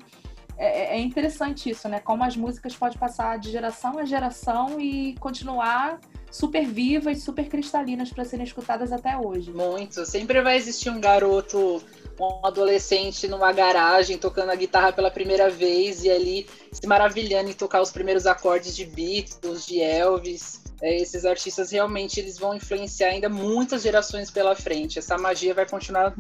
[0.59, 2.01] é, é, interessante isso, né?
[2.01, 6.01] Como as músicas podem passar de geração a geração e continuar
[6.31, 9.53] super vivas, super cristalinas para serem escutadas até hoje.
[9.53, 10.05] Muito.
[10.07, 11.83] Sempre vai existir um garoto,
[12.19, 17.55] um adolescente numa garagem tocando a guitarra pela primeira vez e ali se maravilhando em
[17.55, 20.65] tocar os primeiros acordes de Beatles, de Elvis.
[20.83, 24.99] É, esses artistas realmente eles vão influenciar ainda muitas gerações pela frente.
[24.99, 26.15] Essa magia vai continuar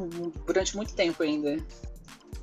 [0.46, 1.58] durante muito tempo ainda.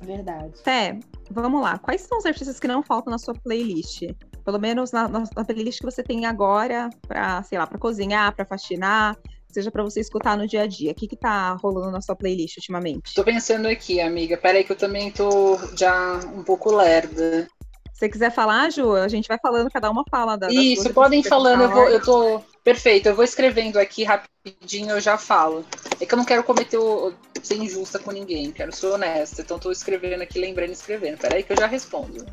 [0.00, 0.62] Verdade.
[0.62, 0.98] Té,
[1.30, 1.78] vamos lá.
[1.78, 4.02] Quais são os artistas que não faltam na sua playlist?
[4.44, 8.34] Pelo menos na, na, na playlist que você tem agora para, sei lá, para cozinhar,
[8.34, 9.16] para faxinar,
[9.48, 10.92] seja para você escutar no dia a dia.
[10.92, 13.14] O que que tá rolando na sua playlist ultimamente?
[13.14, 14.36] Tô pensando aqui, amiga.
[14.36, 17.48] Peraí que eu também tô já um pouco lerda.
[17.92, 20.48] Se você quiser falar, Ju, a gente vai falando, cada uma fala da.
[20.50, 22.42] Isso, podem ir falando, eu, vou, eu tô.
[22.64, 25.66] Perfeito, eu vou escrevendo aqui rapidinho, eu já falo.
[26.00, 27.12] É que eu não quero cometer o.
[27.42, 29.42] ser injusta com ninguém, quero ser honesta.
[29.42, 31.18] Então tô escrevendo aqui, lembrando e escrevendo.
[31.18, 32.24] Peraí que eu já respondo.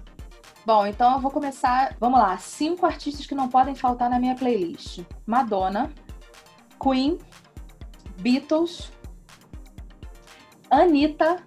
[0.65, 1.97] Bom, então eu vou começar.
[1.99, 5.91] Vamos lá, cinco artistas que não podem faltar na minha playlist: Madonna,
[6.82, 7.17] Queen,
[8.19, 8.89] Beatles,
[10.69, 11.43] Anitta.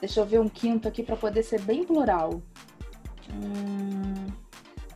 [0.00, 2.40] Deixa eu ver um quinto aqui para poder ser bem plural.
[3.30, 4.26] Hum,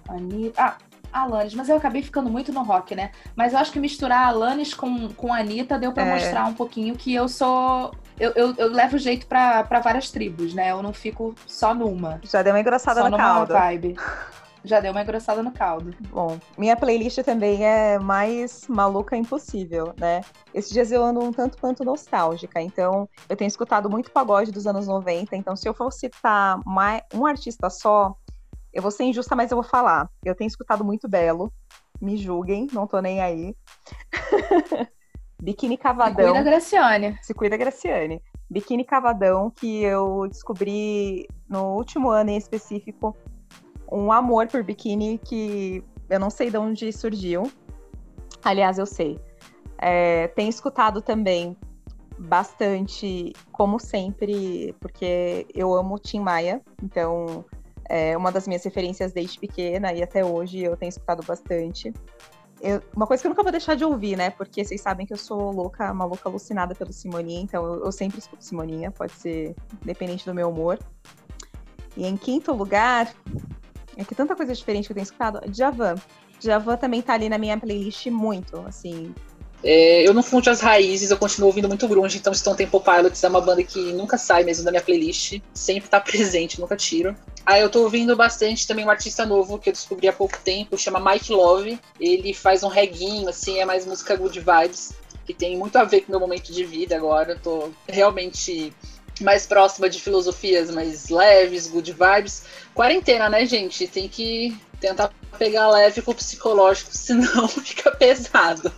[0.08, 0.62] Anitta.
[0.62, 0.78] Ah,
[1.12, 3.10] Alanis, mas eu acabei ficando muito no rock, né?
[3.36, 6.14] Mas eu acho que misturar Alanis com, com Anitta deu para é.
[6.14, 7.94] mostrar um pouquinho que eu sou.
[8.18, 10.70] Eu, eu, eu levo jeito para várias tribos, né?
[10.70, 12.20] Eu não fico só numa.
[12.22, 13.52] Já deu uma engrossada só no numa caldo.
[13.52, 13.96] vibe.
[14.64, 15.92] Já deu uma engrossada no caldo.
[16.08, 20.20] Bom, minha playlist também é mais maluca impossível, né?
[20.54, 24.66] Esses dias eu ando um tanto quanto nostálgica, então eu tenho escutado muito pagode dos
[24.66, 26.60] anos 90, então se eu for citar
[27.12, 28.16] um artista só,
[28.72, 30.08] eu vou ser injusta, mas eu vou falar.
[30.24, 31.52] Eu tenho escutado muito Belo.
[32.00, 33.54] Me julguem, não tô nem aí.
[35.40, 36.26] Biquíni Cavadão.
[36.26, 37.18] Se cuida, Graciane.
[37.22, 38.22] Se cuida, Graciane.
[38.48, 43.16] Biquíni Cavadão, que eu descobri no último ano em específico
[43.90, 47.50] um amor por biquíni que eu não sei de onde surgiu.
[48.42, 49.18] Aliás, eu sei.
[49.78, 51.56] É, tenho escutado também
[52.18, 57.44] bastante, como sempre, porque eu amo Tim Maia, então
[57.92, 61.92] é uma das minhas referências desde pequena e até hoje eu tenho escutado bastante.
[62.58, 64.30] Eu, uma coisa que eu nunca vou deixar de ouvir, né?
[64.30, 67.92] Porque vocês sabem que eu sou louca, uma louca alucinada pelo Simoninha, então eu, eu
[67.92, 70.78] sempre escuto Simoninha, pode ser independente do meu humor.
[71.94, 73.12] E em quinto lugar,
[73.94, 75.96] é que tanta coisa diferente que eu tenho escutado, Javan.
[76.40, 79.14] Javan também tá ali na minha playlist muito, assim,
[79.64, 83.22] é, eu não funde as raízes, eu continuo ouvindo muito grunge, então Stone Temple Pilots
[83.22, 87.14] é uma banda que nunca sai mesmo da minha playlist, sempre tá presente, nunca tiro.
[87.44, 90.78] Aí eu tô ouvindo bastante também um artista novo que eu descobri há pouco tempo,
[90.78, 91.78] chama Mike Love.
[91.98, 94.92] Ele faz um reguinho, assim, é mais música good vibes,
[95.26, 97.32] que tem muito a ver com o meu momento de vida agora.
[97.32, 98.72] Eu tô realmente
[99.20, 102.44] mais próxima de filosofias mais leves, good vibes.
[102.74, 103.88] Quarentena, né, gente?
[103.88, 108.72] Tem que tentar pegar leve com o psicológico, senão fica pesado.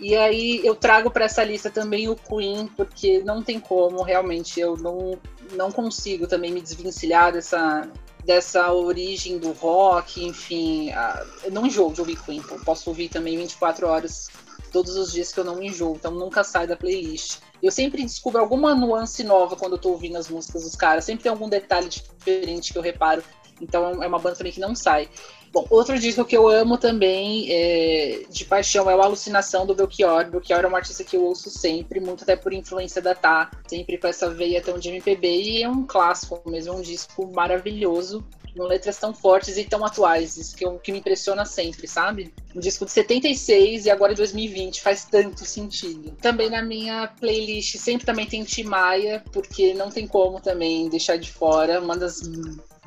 [0.00, 4.58] E aí eu trago para essa lista também o Queen, porque não tem como, realmente,
[4.58, 5.18] eu não,
[5.52, 7.86] não consigo também me desvencilhar dessa,
[8.24, 10.90] dessa origem do rock, enfim.
[11.44, 14.28] eu não enjoo de ouvir Queen, eu posso ouvir também 24 horas
[14.72, 17.38] todos os dias que eu não enjoo, então nunca sai da playlist.
[17.62, 21.24] Eu sempre descubro alguma nuance nova quando eu tô ouvindo as músicas dos caras, sempre
[21.24, 23.22] tem algum detalhe diferente que eu reparo.
[23.60, 25.10] Então é uma banda também que não sai.
[25.52, 30.30] Bom, outro disco que eu amo também, é, de paixão, é o Alucinação do Belchior.
[30.30, 33.98] Belchior é um artista que eu ouço sempre, muito até por influência da Tá, sempre
[33.98, 38.24] com essa veia tão de MPB, e é um clássico mesmo, é um disco maravilhoso,
[38.56, 42.32] com letras tão fortes e tão atuais, isso que, eu, que me impressiona sempre, sabe?
[42.54, 46.12] Um disco de 76 e agora de 2020, faz tanto sentido.
[46.22, 51.30] Também na minha playlist sempre também tem Timaya, porque não tem como também deixar de
[51.30, 52.22] fora, uma das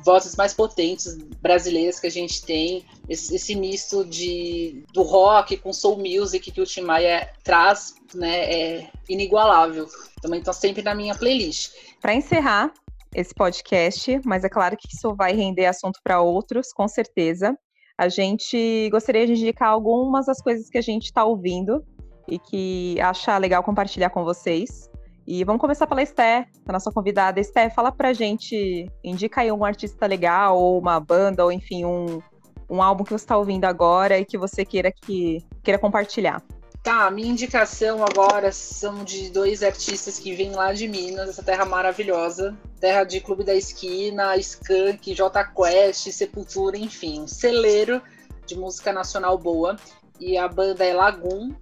[0.04, 5.72] vozes mais potentes brasileiras que a gente tem, esse, esse misto de, do rock com
[5.72, 9.88] soul music que o Tim Maia traz, né, é inigualável.
[10.20, 11.72] Também está sempre na minha playlist.
[12.00, 12.72] Para encerrar
[13.14, 17.56] esse podcast, mas é claro que isso vai render assunto para outros, com certeza.
[17.96, 21.84] A gente gostaria de indicar algumas das coisas que a gente está ouvindo
[22.28, 24.90] e que acha legal compartilhar com vocês.
[25.26, 27.40] E vamos começar pela Esté, a nossa convidada.
[27.40, 32.20] Esté, fala pra gente, indica aí um artista legal, ou uma banda, ou enfim, um,
[32.68, 36.42] um álbum que você está ouvindo agora e que você queira que queira compartilhar.
[36.82, 41.64] Tá, minha indicação agora são de dois artistas que vêm lá de Minas, essa terra
[41.64, 48.02] maravilhosa, terra de Clube da Esquina, Skank, J Quest, Sepultura, enfim, um celeiro
[48.44, 49.76] de música nacional boa.
[50.20, 51.54] E a banda é Lagoon,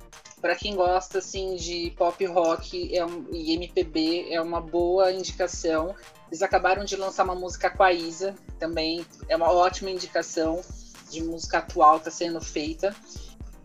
[0.42, 5.94] para quem gosta assim de pop rock é um, e MPB é uma boa indicação.
[6.26, 10.60] Eles acabaram de lançar uma música com a Isa, também é uma ótima indicação
[11.08, 12.94] de música atual está sendo feita.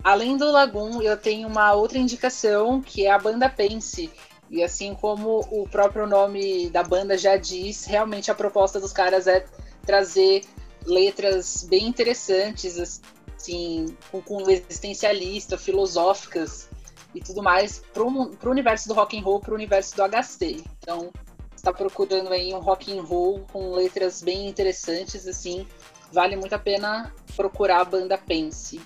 [0.03, 4.11] Além do Lagoon, eu tenho uma outra indicação que é a banda Pense.
[4.49, 9.25] E assim como o próprio nome da banda já diz, realmente a proposta dos caras
[9.25, 9.43] é
[9.84, 10.43] trazer
[10.86, 13.01] letras bem interessantes,
[13.38, 16.69] assim, com, com existencialista, filosóficas
[17.13, 20.63] e tudo mais, para o universo do rock and roll, para o universo do HC.
[20.79, 21.11] Então,
[21.55, 25.65] está procurando aí um rock and roll com letras bem interessantes, assim,
[26.11, 28.81] vale muito a pena procurar a banda Pense.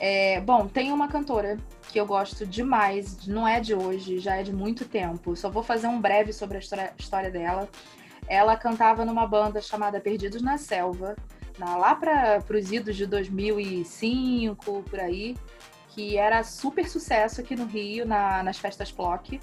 [0.00, 1.58] É, bom, tem uma cantora
[1.90, 5.34] que eu gosto demais, não é de hoje, já é de muito tempo.
[5.34, 7.68] Só vou fazer um breve sobre a história, dela.
[8.28, 11.16] Ela cantava numa banda chamada Perdidos na Selva,
[11.58, 15.36] lá para os idos de 2005, por aí,
[15.90, 19.40] que era super sucesso aqui no Rio, na, nas festas Plock.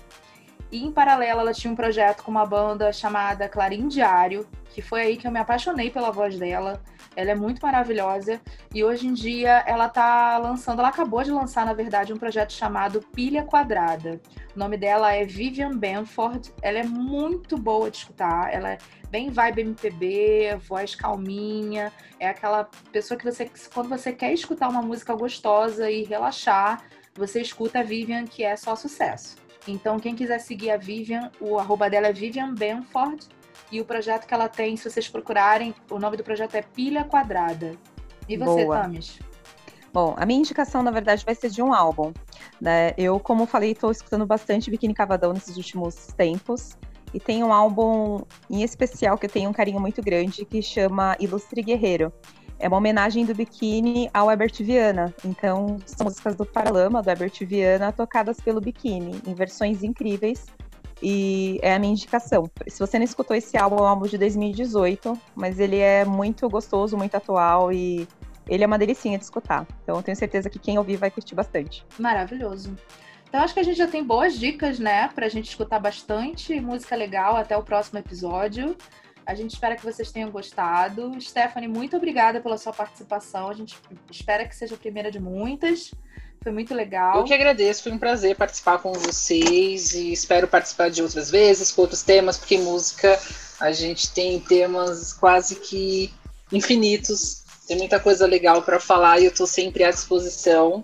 [0.72, 5.02] E em paralelo, ela tinha um projeto com uma banda chamada Clarim Diário, que foi
[5.02, 6.82] aí que eu me apaixonei pela voz dela.
[7.16, 8.42] Ela é muito maravilhosa
[8.74, 12.52] e hoje em dia ela tá lançando, ela acabou de lançar, na verdade, um projeto
[12.52, 14.20] chamado Pilha Quadrada.
[14.54, 16.52] O nome dela é Vivian Benford.
[16.62, 18.78] Ela é muito boa de escutar, ela é
[19.10, 21.90] bem vibe MPB, voz calminha,
[22.20, 27.40] é aquela pessoa que você quando você quer escutar uma música gostosa e relaxar, você
[27.40, 29.45] escuta a Vivian, que é só sucesso.
[29.68, 33.28] Então, quem quiser seguir a Vivian, o arroba dela é Vivian Benford.
[33.72, 37.04] E o projeto que ela tem, se vocês procurarem, o nome do projeto é Pilha
[37.04, 37.76] Quadrada.
[38.30, 38.82] E você, Boa.
[38.82, 39.20] Tamis?
[39.92, 42.12] Bom, a minha indicação, na verdade, vai ser de um álbum.
[42.60, 42.94] Né?
[42.98, 46.78] Eu, como falei, estou escutando bastante Biquíni Cavadão nesses últimos tempos.
[47.14, 51.16] E tem um álbum em especial que eu tenho um carinho muito grande, que chama
[51.20, 52.12] Ilustre Guerreiro.
[52.66, 55.14] É uma homenagem do Biquíni ao Herbert Viana.
[55.24, 60.48] Então, são músicas do Paralama, do Herbert Viana, tocadas pelo Biquíni, em versões incríveis.
[61.00, 62.50] E é a minha indicação.
[62.68, 66.50] Se você não escutou esse álbum, é um álbum de 2018, mas ele é muito
[66.50, 68.08] gostoso, muito atual e
[68.50, 69.68] ele é uma delicinha de escutar.
[69.84, 71.86] Então eu tenho certeza que quem ouvir vai curtir bastante.
[72.00, 72.76] Maravilhoso.
[73.30, 76.96] Então acho que a gente já tem boas dicas, né, pra gente escutar bastante música
[76.96, 78.76] legal até o próximo episódio.
[79.26, 81.20] A gente espera que vocês tenham gostado.
[81.20, 83.50] Stephanie, muito obrigada pela sua participação.
[83.50, 83.76] A gente
[84.12, 85.92] espera que seja a primeira de muitas.
[86.44, 87.18] Foi muito legal.
[87.18, 91.72] Eu que agradeço, foi um prazer participar com vocês e espero participar de outras vezes,
[91.72, 93.20] com outros temas, porque música
[93.60, 96.14] a gente tem temas quase que
[96.52, 97.44] infinitos.
[97.68, 100.84] Tem muita coisa legal para falar e eu estou sempre à disposição.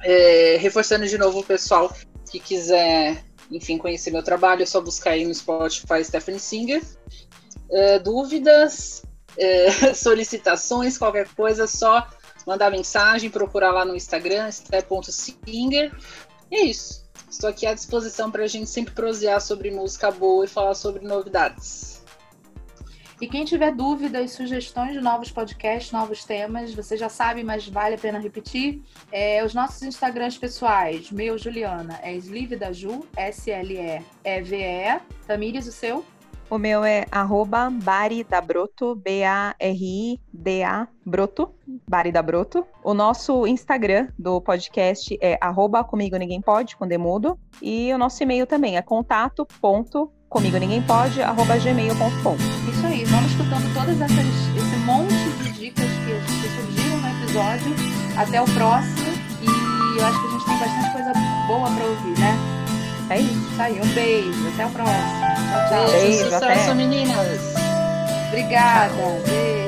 [0.00, 1.94] É, reforçando de novo o pessoal
[2.30, 6.82] que quiser, enfim, conhecer meu trabalho, é só buscar aí no Spotify Stephanie Singer.
[7.70, 9.02] É, dúvidas,
[9.36, 12.06] é, solicitações, qualquer coisa, só
[12.46, 15.94] mandar mensagem, procurar lá no Instagram, step.singer.
[16.50, 17.06] E é isso.
[17.30, 21.06] Estou aqui à disposição para a gente sempre prosear sobre música boa e falar sobre
[21.06, 21.97] novidades.
[23.20, 27.96] E quem tiver dúvidas, sugestões de novos podcasts, novos temas, você já sabe, mas vale
[27.96, 28.80] a pena repetir.
[29.10, 35.00] É, os nossos Instagrams pessoais, meu, Juliana, é Sleeve da Ju, S-L-E-E-V-E.
[35.26, 36.04] Tamires, o seu?
[36.50, 41.52] O meu é arroba Baridabroto, B-A-R-I-D-A Broto,
[41.86, 42.66] Baridabroto.
[42.82, 47.38] O nosso Instagram do podcast é arroba comigo ninguém pode, com demudo.
[47.60, 52.36] E o nosso e-mail também é contato ponto comigo ninguém pode, arroba gmail.com.
[52.70, 53.04] Isso aí,
[53.38, 54.26] escutando todas essas,
[54.56, 57.74] esse monte de dicas que, que surgiram no episódio.
[58.16, 59.12] Até o próximo.
[59.40, 61.12] E eu acho que a gente tem bastante coisa
[61.46, 62.36] boa para ouvir, né?
[63.10, 63.48] É isso.
[63.52, 64.48] Isso aí, um beijo.
[64.54, 64.98] Até o próximo.
[64.98, 65.90] Tchau, tchau.
[65.92, 66.74] Beijo, Sucesso, até.
[66.74, 67.54] meninas.
[68.28, 68.92] Obrigada.
[69.26, 69.67] Beijo.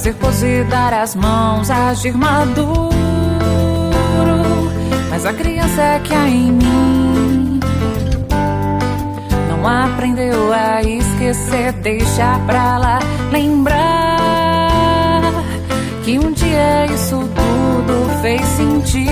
[0.00, 2.88] Fazer pose, dar as mãos, agir maduro.
[5.10, 7.60] Mas a criança é que há em mim
[9.48, 12.98] não aprendeu a esquecer, deixar pra lá,
[13.30, 15.20] lembrar
[16.02, 19.10] que um dia isso tudo fez sentido.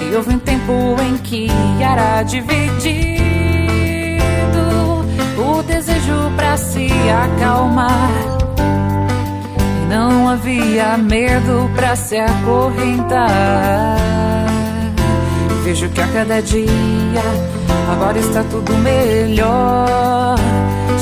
[0.00, 1.48] E houve um tempo em que
[1.80, 3.19] era dividido
[5.40, 8.40] o desejo pra se acalmar
[9.90, 13.96] não havia medo para se acorrentar.
[15.64, 17.22] Vejo que a cada dia
[17.90, 20.36] agora está tudo melhor.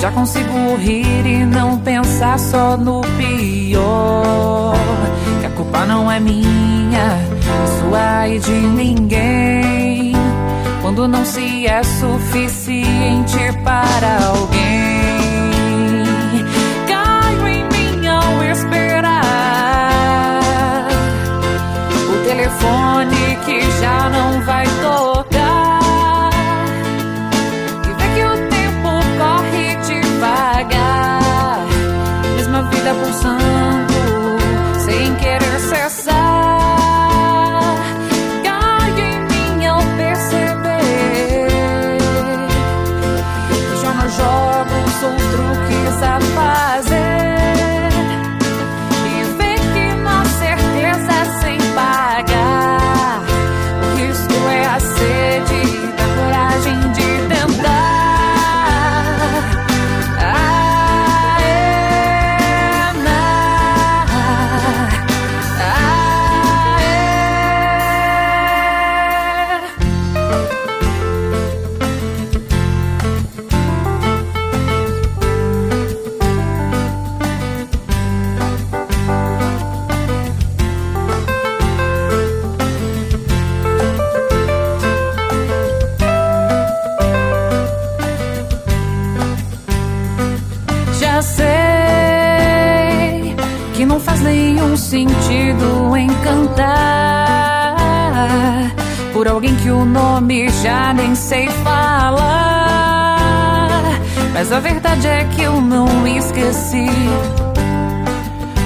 [0.01, 4.75] Já consigo rir e não pensar só no pior.
[5.41, 9.68] Que a culpa não é minha, é sua e de ninguém.
[10.89, 14.88] Quando não se é suficiente para alguém.
[99.13, 103.19] Por alguém que o nome já nem sei falar.
[104.33, 106.87] Mas a verdade é que eu não esqueci.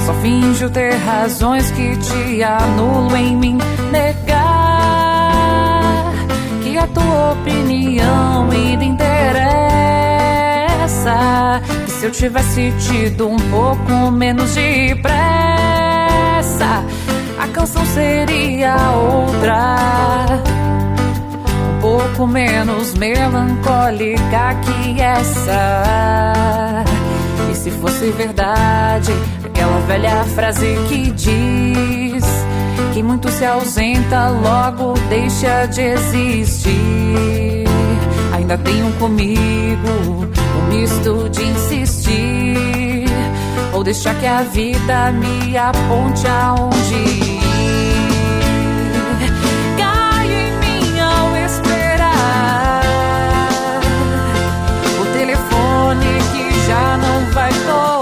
[0.04, 3.58] Só finjo ter razões que te anulo em mim
[3.90, 4.52] negar
[6.62, 9.22] que a tua opinião me interessa.
[11.86, 15.22] Que se eu tivesse tido um pouco menos de pressa
[17.42, 19.76] a canção seria outra.
[21.76, 26.84] Um pouco menos melancólica que essa.
[27.50, 29.12] E se fosse verdade,
[29.44, 32.24] aquela velha frase que diz
[32.94, 37.64] que muito se ausenta, logo deixa de existir.
[38.34, 39.88] Ainda tenho comigo
[40.58, 43.06] um misto de insistir
[43.72, 47.31] ou deixar que a vida me aponte aonde
[57.34, 58.01] Vẫn